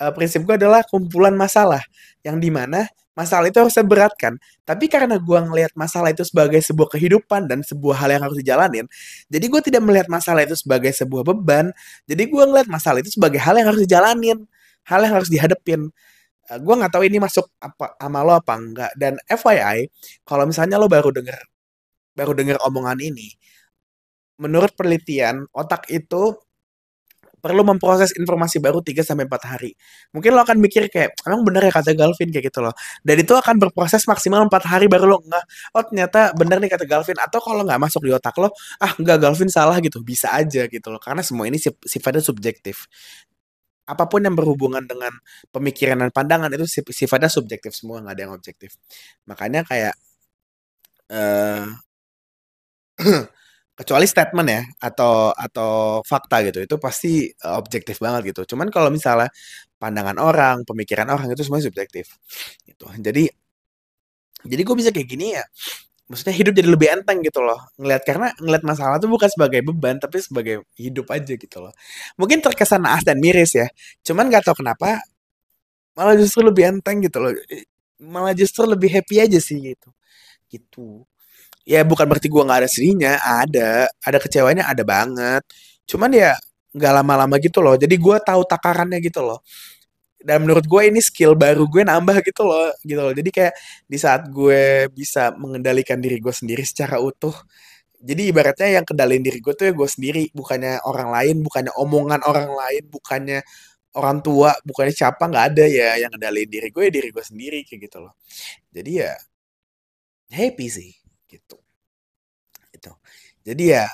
[0.00, 1.80] uh, prinsip gue adalah kumpulan masalah.
[2.20, 2.84] Yang di mana
[3.16, 4.36] masalah itu harusnya berat kan.
[4.68, 8.86] Tapi karena gue ngelihat masalah itu sebagai sebuah kehidupan dan sebuah hal yang harus dijalanin
[9.32, 11.72] jadi gue tidak melihat masalah itu sebagai sebuah beban.
[12.04, 14.38] Jadi gue ngelihat masalah itu sebagai hal yang harus dijalanin
[14.84, 15.88] hal yang harus dihadepin.
[16.50, 19.88] Uh, gue nggak tahu ini masuk apa sama lo apa enggak dan FYI
[20.26, 21.40] kalau misalnya lo baru denger
[22.16, 23.32] baru dengar omongan ini.
[24.40, 26.36] Menurut penelitian, otak itu
[27.40, 29.72] perlu memproses informasi baru 3 sampai 4 hari.
[30.12, 32.76] Mungkin lo akan mikir kayak, emang bener ya kata Galvin kayak gitu loh.
[33.00, 35.44] Dan itu akan berproses maksimal 4 hari baru lo nggak,
[35.74, 37.16] oh ternyata bener nih kata Galvin.
[37.18, 38.52] Atau kalau nggak masuk di otak lo,
[38.84, 40.04] ah nggak Galvin salah gitu.
[40.04, 41.00] Bisa aja gitu loh.
[41.00, 42.86] Karena semua ini sifatnya subjektif.
[43.88, 45.10] Apa pun yang berhubungan dengan
[45.50, 48.78] pemikiran dan pandangan itu sifatnya subjektif semua, nggak ada yang objektif.
[49.26, 49.94] Makanya kayak,
[51.10, 51.66] uh,
[53.80, 58.54] kecuali statement ya atau atau fakta gitu itu pasti uh, objektif banget gitu.
[58.54, 59.32] Cuman kalau misalnya
[59.80, 62.20] pandangan orang pemikiran orang itu semua subjektif.
[62.68, 62.84] Gitu.
[63.00, 63.24] Jadi
[64.44, 65.44] jadi gue bisa kayak gini ya
[66.10, 67.60] maksudnya hidup jadi lebih enteng gitu loh.
[67.80, 71.72] Ngelihat karena ngelihat masalah tuh bukan sebagai beban tapi sebagai hidup aja gitu loh.
[72.20, 73.68] Mungkin terkesan naas dan miris ya
[74.04, 75.00] cuman nggak tahu kenapa
[75.96, 77.32] malah justru lebih enteng gitu loh.
[78.00, 79.88] Malah justru lebih happy aja sih gitu.
[80.52, 81.09] Gitu
[81.70, 85.42] ya bukan berarti gue nggak ada sedihnya ada ada kecewanya ada banget.
[85.86, 86.34] Cuman ya
[86.74, 87.78] nggak lama-lama gitu loh.
[87.78, 89.38] Jadi gue tahu takarannya gitu loh.
[90.20, 93.14] Dan menurut gue ini skill baru gue nambah gitu loh gitu loh.
[93.14, 93.54] Jadi kayak
[93.86, 97.34] di saat gue bisa mengendalikan diri gue sendiri secara utuh.
[98.00, 102.20] Jadi ibaratnya yang kendalin diri gue tuh ya gue sendiri bukannya orang lain bukannya omongan
[102.26, 103.40] orang lain bukannya
[103.96, 107.58] orang tua bukannya siapa nggak ada ya yang ngendaliin diri gue ya diri gue sendiri
[107.68, 108.14] kayak gitu loh.
[108.72, 109.12] Jadi ya
[110.30, 110.90] happy sih
[111.30, 111.59] gitu.
[111.59, 111.59] itu
[113.46, 113.86] jadi ya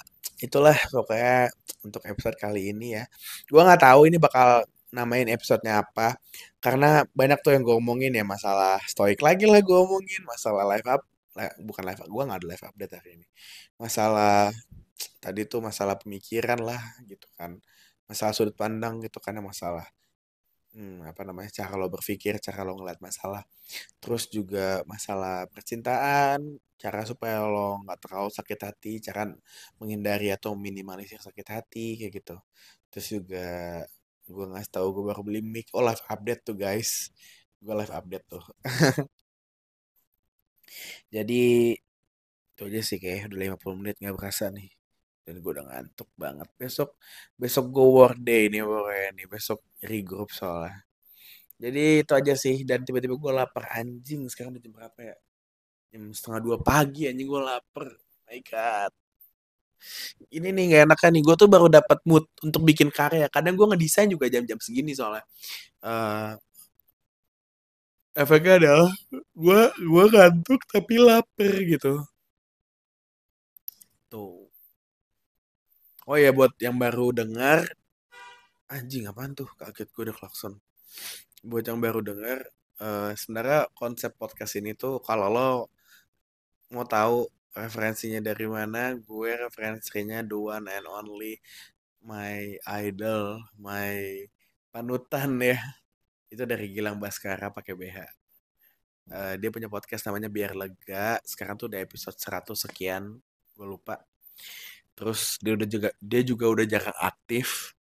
[0.43, 1.49] itulah pokoknya
[1.87, 3.05] untuk episode kali ini ya.
[3.49, 6.17] Gue nggak tahu ini bakal namain episodenya apa
[6.63, 10.89] karena banyak tuh yang gue omongin ya masalah stoik lagi lah gue omongin masalah live
[10.89, 11.03] up
[11.61, 13.27] bukan live up gue nggak ada live update hari ini.
[13.81, 14.51] Masalah
[15.21, 17.61] tadi tuh masalah pemikiran lah gitu kan
[18.07, 19.85] masalah sudut pandang gitu kan masalah
[20.77, 23.43] hmm, apa namanya cara lo berpikir cara lo ngeliat masalah.
[24.03, 26.41] Terus juga masalah percintaan
[26.83, 29.23] cara supaya lo nggak terlalu sakit hati cara
[29.81, 32.37] menghindari atau minimalisir sakit hati kayak gitu.
[32.93, 33.47] Terus juga
[34.29, 35.67] gue ngasih tahu gue baru beli mic.
[35.77, 37.11] Oh live update tuh guys.
[37.63, 38.45] Gue live update tuh.
[41.15, 41.75] Jadi
[42.57, 44.69] itu aja sih kayak udah 50 menit nggak berasa nih
[45.27, 46.49] dan gue udah ngantuk banget.
[46.55, 46.95] Besok
[47.35, 49.27] besok gue work day nih pokoknya nih.
[49.27, 50.87] Besok regroup soalnya.
[51.59, 52.63] Jadi itu aja sih.
[52.63, 53.67] Dan tiba-tiba gue lapar.
[53.75, 55.17] Anjing sekarang udah jam berapa ya?
[55.91, 57.91] Jam setengah dua pagi anjing gue lapar.
[58.31, 58.93] My god.
[60.31, 61.23] Ini nih gak enak kan nih.
[61.27, 63.27] Gue tuh baru dapat mood untuk bikin karya.
[63.27, 65.27] Kadang gue ngedesain juga jam-jam segini soalnya.
[65.83, 66.39] Uh,
[68.15, 68.91] efeknya adalah
[69.35, 72.07] gue gue ngantuk tapi lapar gitu.
[74.11, 74.46] Tuh
[76.09, 77.67] oh ya buat yang baru dengar.
[78.67, 79.47] Anjing apaan tuh?
[79.59, 80.59] Kaget gue udah klakson.
[81.43, 82.39] Buat yang baru dengar
[82.81, 85.51] uh, sebenarnya konsep podcast ini tuh kalau lo
[86.75, 91.41] mau tahu referensinya dari mana gue referensinya the one and only
[92.05, 94.27] my idol my
[94.73, 95.59] panutan ya.
[96.33, 98.07] Itu dari Gilang Baskara pakai BH uh,
[99.15, 101.19] eh, dia punya podcast namanya biar lega.
[101.23, 103.19] Sekarang tuh udah episode 100 sekian.
[103.55, 104.03] Gue lupa
[104.97, 107.77] terus dia udah juga dia juga udah jarang aktif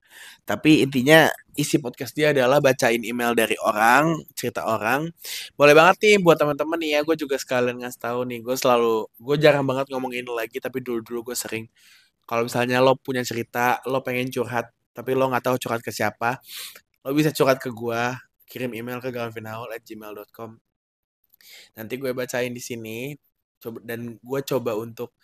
[0.46, 5.10] tapi intinya isi podcast dia adalah bacain email dari orang, cerita orang.
[5.58, 9.10] Boleh banget nih buat teman-teman nih ya, gue juga sekalian ngasih tahu nih, gue selalu,
[9.18, 11.66] gue jarang banget ngomongin lagi, tapi dulu-dulu gue sering.
[12.28, 16.38] Kalau misalnya lo punya cerita, lo pengen curhat, tapi lo nggak tahu curhat ke siapa,
[17.06, 18.02] lo bisa curhat ke gue,
[18.46, 20.50] kirim email ke gmail.com
[21.76, 23.14] Nanti gue bacain di sini,
[23.62, 25.14] coba dan gue coba untuk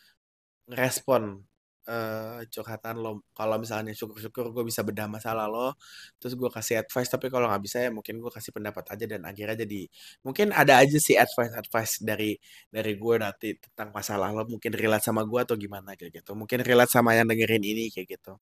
[0.71, 1.52] ngerespon
[1.89, 5.75] uh, curhatan lo kalau misalnya syukur-syukur gue bisa bedah masalah lo
[6.23, 9.23] terus gue kasih advice tapi kalau nggak bisa ya mungkin gue kasih pendapat aja dan
[9.27, 9.87] akhirnya jadi
[10.27, 12.37] mungkin ada aja sih advice advice dari
[12.71, 16.33] dari gue nanti tentang masalah lo mungkin relate sama gue atau gimana kayak gitu.
[16.39, 18.33] Mungkin relate sama yang dengerin ini kayak gitu.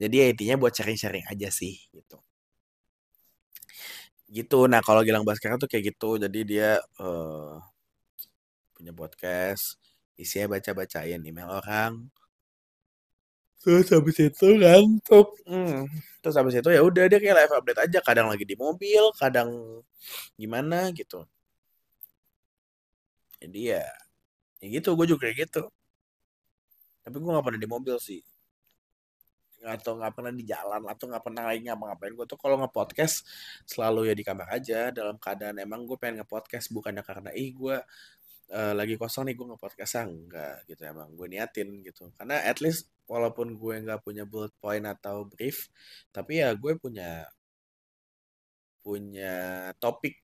[0.00, 2.18] Jadi ya intinya buat sharing-sharing aja sih gitu.
[4.28, 4.58] Gitu.
[4.68, 6.20] Nah kalau Gilang Baskara tuh kayak gitu.
[6.20, 7.56] Jadi dia uh,
[8.76, 9.80] punya podcast
[10.18, 12.10] isinya baca-bacain email orang
[13.62, 15.28] terus habis itu ngantuk.
[15.46, 15.86] Hmm.
[16.18, 19.80] terus habis itu ya udah dia kayak live update aja kadang lagi di mobil kadang
[20.34, 21.22] gimana gitu.
[23.38, 23.86] Jadi ya
[24.58, 25.62] ya gitu gue juga kayak gitu.
[27.06, 28.20] Tapi gue gak pernah di mobil sih.
[29.58, 32.14] Atau nggak pernah di jalan atau nggak pernah lagi ngapa-ngapain.
[32.14, 33.26] Gue tuh kalau nge-podcast
[33.66, 37.78] selalu ya di kamar aja dalam keadaan emang gue pengen nge-podcast bukannya karena ih gue
[38.52, 42.08] uh, lagi kosong nih gue nge-podcast enggak gitu emang gue niatin gitu.
[42.16, 45.72] Karena at least walaupun gue nggak punya bullet point atau brief
[46.12, 47.24] tapi ya gue punya
[48.84, 49.32] punya
[49.82, 50.14] topik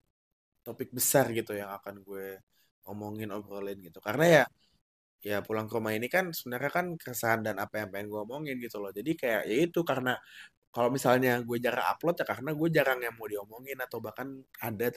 [0.65, 2.41] topik besar gitu yang akan gue
[2.89, 3.99] ngomongin obrolin gitu.
[4.01, 4.45] Karena ya
[5.25, 8.57] ya pulang ke rumah ini kan sebenarnya kan keresahan dan apa yang pengen gue omongin
[8.61, 8.93] gitu loh.
[8.93, 10.13] Jadi kayak ya itu karena
[10.75, 14.27] kalau misalnya gue jarang upload ya karena gue jarang yang mau diomongin atau bahkan
[14.59, 14.91] ada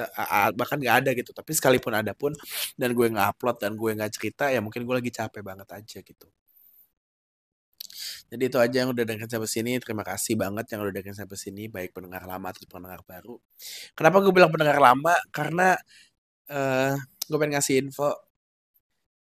[0.58, 1.32] bahkan nggak ada gitu.
[1.38, 2.34] Tapi sekalipun ada pun
[2.74, 6.00] dan gue nggak upload dan gue nggak cerita ya mungkin gue lagi capek banget aja
[6.02, 6.28] gitu.
[8.28, 9.72] Jadi itu aja yang udah dengerin sampai sini.
[9.80, 13.38] Terima kasih banget yang udah dengerin sampai sini baik pendengar lama atau pendengar baru.
[13.94, 15.14] Kenapa gue bilang pendengar lama?
[15.32, 15.78] Karena
[16.52, 16.94] uh,
[17.30, 18.12] gue pengen ngasih info.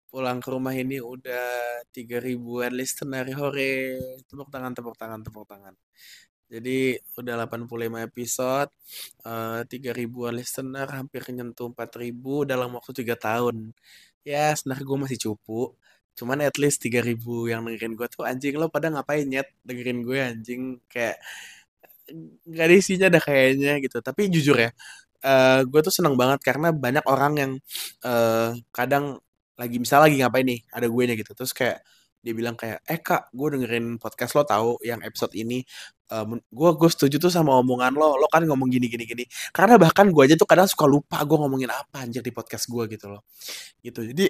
[0.08, 3.28] Pulang ke rumah ini udah tiga ribuan listener.
[3.36, 5.76] Hore tepuk tangan tepuk tangan tepuk tangan
[6.48, 8.70] jadi udah 85 episode,
[9.28, 13.76] uh, 3 ribuan listener, hampir nyentuh 4 ribu dalam waktu 3 tahun.
[14.24, 15.76] Ya sebenarnya gue masih cupu,
[16.16, 20.00] cuman at least 3 ribu yang dengerin gue tuh anjing lo pada ngapain nyet dengerin
[20.04, 21.16] gue anjing kayak
[22.48, 23.98] gak ada isinya dah kayaknya gitu.
[24.00, 24.70] Tapi jujur ya,
[25.24, 27.52] uh, gue tuh seneng banget karena banyak orang yang
[28.06, 29.20] uh, kadang
[29.58, 31.82] lagi misal lagi ngapain nih ada gue nya gitu terus kayak
[32.28, 35.64] dia bilang kayak eh kak gue dengerin podcast lo tahu yang episode ini
[36.12, 39.24] uh, gue gue setuju tuh sama omongan lo lo kan ngomong gini gini gini.
[39.48, 42.84] Karena bahkan gue aja tuh kadang suka lupa gue ngomongin apa anjir di podcast gue
[42.92, 43.24] gitu loh.
[43.80, 44.12] Gitu.
[44.12, 44.28] Jadi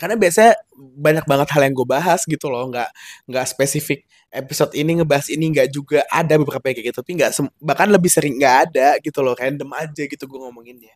[0.00, 2.66] karena biasanya banyak banget hal yang gue bahas gitu loh.
[2.70, 2.90] Nggak
[3.30, 4.04] nggak spesifik
[4.34, 6.98] episode ini ngebahas ini nggak juga ada beberapa yang kayak gitu.
[7.00, 7.30] Tapi nggak
[7.62, 9.38] bahkan lebih sering nggak ada gitu loh.
[9.38, 10.94] Random aja gitu gue ngomonginnya.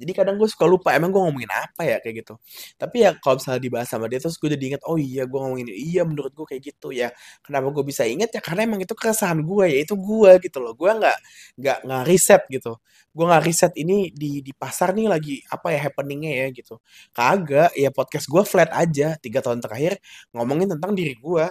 [0.00, 2.34] Jadi kadang gue suka lupa emang gue ngomongin apa ya kayak gitu.
[2.80, 5.68] Tapi ya kalau misalnya dibahas sama dia terus gue jadi inget oh iya gue ngomongin
[5.76, 7.12] iya menurut gue kayak gitu ya.
[7.44, 9.78] Kenapa gue bisa inget ya karena emang itu keresahan gue ya.
[9.84, 10.72] Itu gue gitu loh.
[10.72, 11.18] Gue nggak
[11.60, 12.80] nggak nggak riset gitu.
[13.12, 16.80] Gue nggak riset ini di di pasar nih lagi apa ya happeningnya ya gitu.
[17.12, 19.19] Kagak, ya podcast gue flat aja.
[19.24, 20.00] Tiga tahun terakhir
[20.36, 21.46] ngomongin tentang diri gue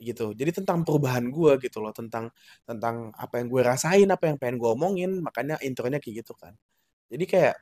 [0.00, 0.32] gitu.
[0.36, 2.28] Jadi tentang perubahan gue gitu loh, tentang
[2.68, 5.10] tentang apa yang gue rasain, apa yang pengen gue omongin.
[5.24, 6.52] Makanya intronya kayak gitu kan.
[7.12, 7.56] Jadi kayak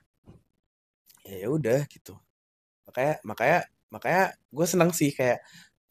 [1.24, 2.14] ya udah gitu.
[2.88, 3.58] Makanya makanya
[3.94, 4.24] makanya
[4.56, 5.40] gue seneng sih kayak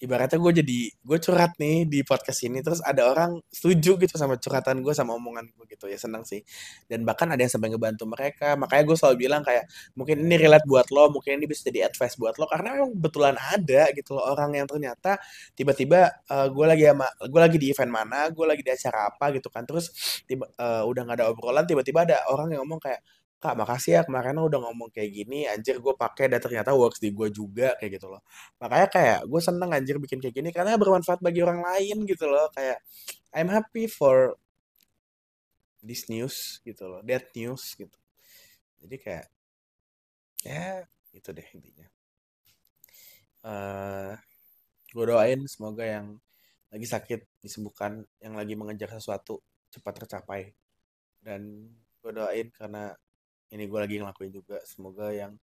[0.04, 4.36] ibaratnya gue jadi gue curhat nih di podcast ini terus ada orang setuju gitu sama
[4.36, 5.88] curhatan gue sama omongan gue gitu.
[5.88, 6.44] Ya seneng sih.
[6.92, 8.60] Dan bahkan ada yang sampai ngebantu mereka.
[8.60, 9.64] Makanya gue selalu bilang kayak
[9.96, 12.52] mungkin ini relate buat lo mungkin ini bisa jadi advice buat lo.
[12.52, 15.16] Karena memang betulan ada gitu loh orang yang ternyata
[15.56, 19.32] tiba-tiba uh, gue lagi sama gue lagi di event mana gue lagi di acara apa
[19.40, 19.64] gitu kan.
[19.64, 19.88] Terus
[20.28, 23.00] tiba uh, udah gak ada obrolan tiba-tiba ada orang yang ngomong kayak
[23.44, 27.12] Kak, makasih ya kemarin udah ngomong kayak gini, anjir gue pakai dan ternyata works di
[27.12, 28.24] gue juga kayak gitu loh.
[28.64, 32.48] Makanya kayak gue seneng anjir bikin kayak gini karena bermanfaat bagi orang lain gitu loh.
[32.56, 32.80] Kayak
[33.36, 34.40] I'm happy for
[35.84, 37.98] this news gitu loh, that news gitu.
[38.80, 39.28] Jadi kayak
[40.48, 41.88] ya itu deh intinya.
[43.44, 44.12] Uh, eh,
[44.96, 46.16] gue doain semoga yang
[46.72, 50.56] lagi sakit disembuhkan, yang lagi mengejar sesuatu cepat tercapai.
[51.20, 51.68] Dan
[52.00, 52.96] gue doain karena
[53.54, 54.58] ini gue lagi ngelakuin juga.
[54.66, 55.38] Semoga yang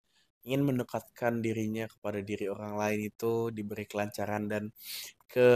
[0.47, 4.63] ingin mendekatkan dirinya kepada diri orang lain itu diberi kelancaran dan
[5.29, 5.47] ke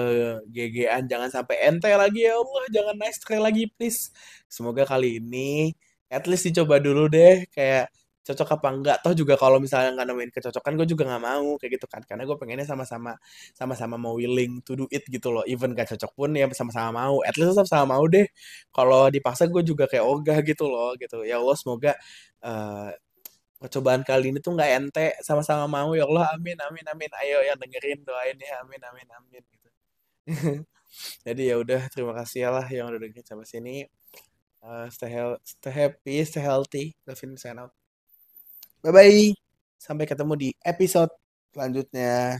[0.53, 2.63] GG-an jangan sampai ente lagi ya Allah.
[2.75, 4.13] Jangan nice try lagi please.
[4.45, 5.73] Semoga kali ini
[6.13, 7.47] at least dicoba dulu deh.
[7.49, 7.89] Kayak
[8.23, 8.97] cocok apa enggak.
[9.03, 12.01] Toh juga kalau misalnya nggak nemuin kecocokan gue juga nggak mau kayak gitu kan.
[12.07, 13.11] Karena gue pengennya sama-sama
[13.51, 15.43] sama-sama mau willing to do it gitu loh.
[15.43, 17.19] Even gak cocok pun ya sama-sama mau.
[17.27, 18.25] At least sama-sama mau deh.
[18.71, 21.27] Kalau dipaksa gue juga kayak ogah gitu loh gitu.
[21.27, 21.91] Ya Allah semoga
[22.47, 22.89] uh,
[23.59, 25.07] percobaan kali ini tuh nggak ente.
[25.19, 26.31] Sama-sama mau ya Allah.
[26.39, 27.11] Amin amin amin.
[27.19, 28.63] Ayo yang dengerin doain ya.
[28.63, 29.69] Amin amin amin gitu.
[31.27, 33.75] Jadi ya udah terima kasih ya lah yang udah dengerin sampai sini.
[34.63, 35.11] Uh, stay,
[35.43, 36.95] stay happy stay healthy.
[37.03, 37.82] Davin sign out
[38.83, 39.31] Bye bye.
[39.79, 41.11] Sampai ketemu di episode
[41.55, 42.35] selanjutnya.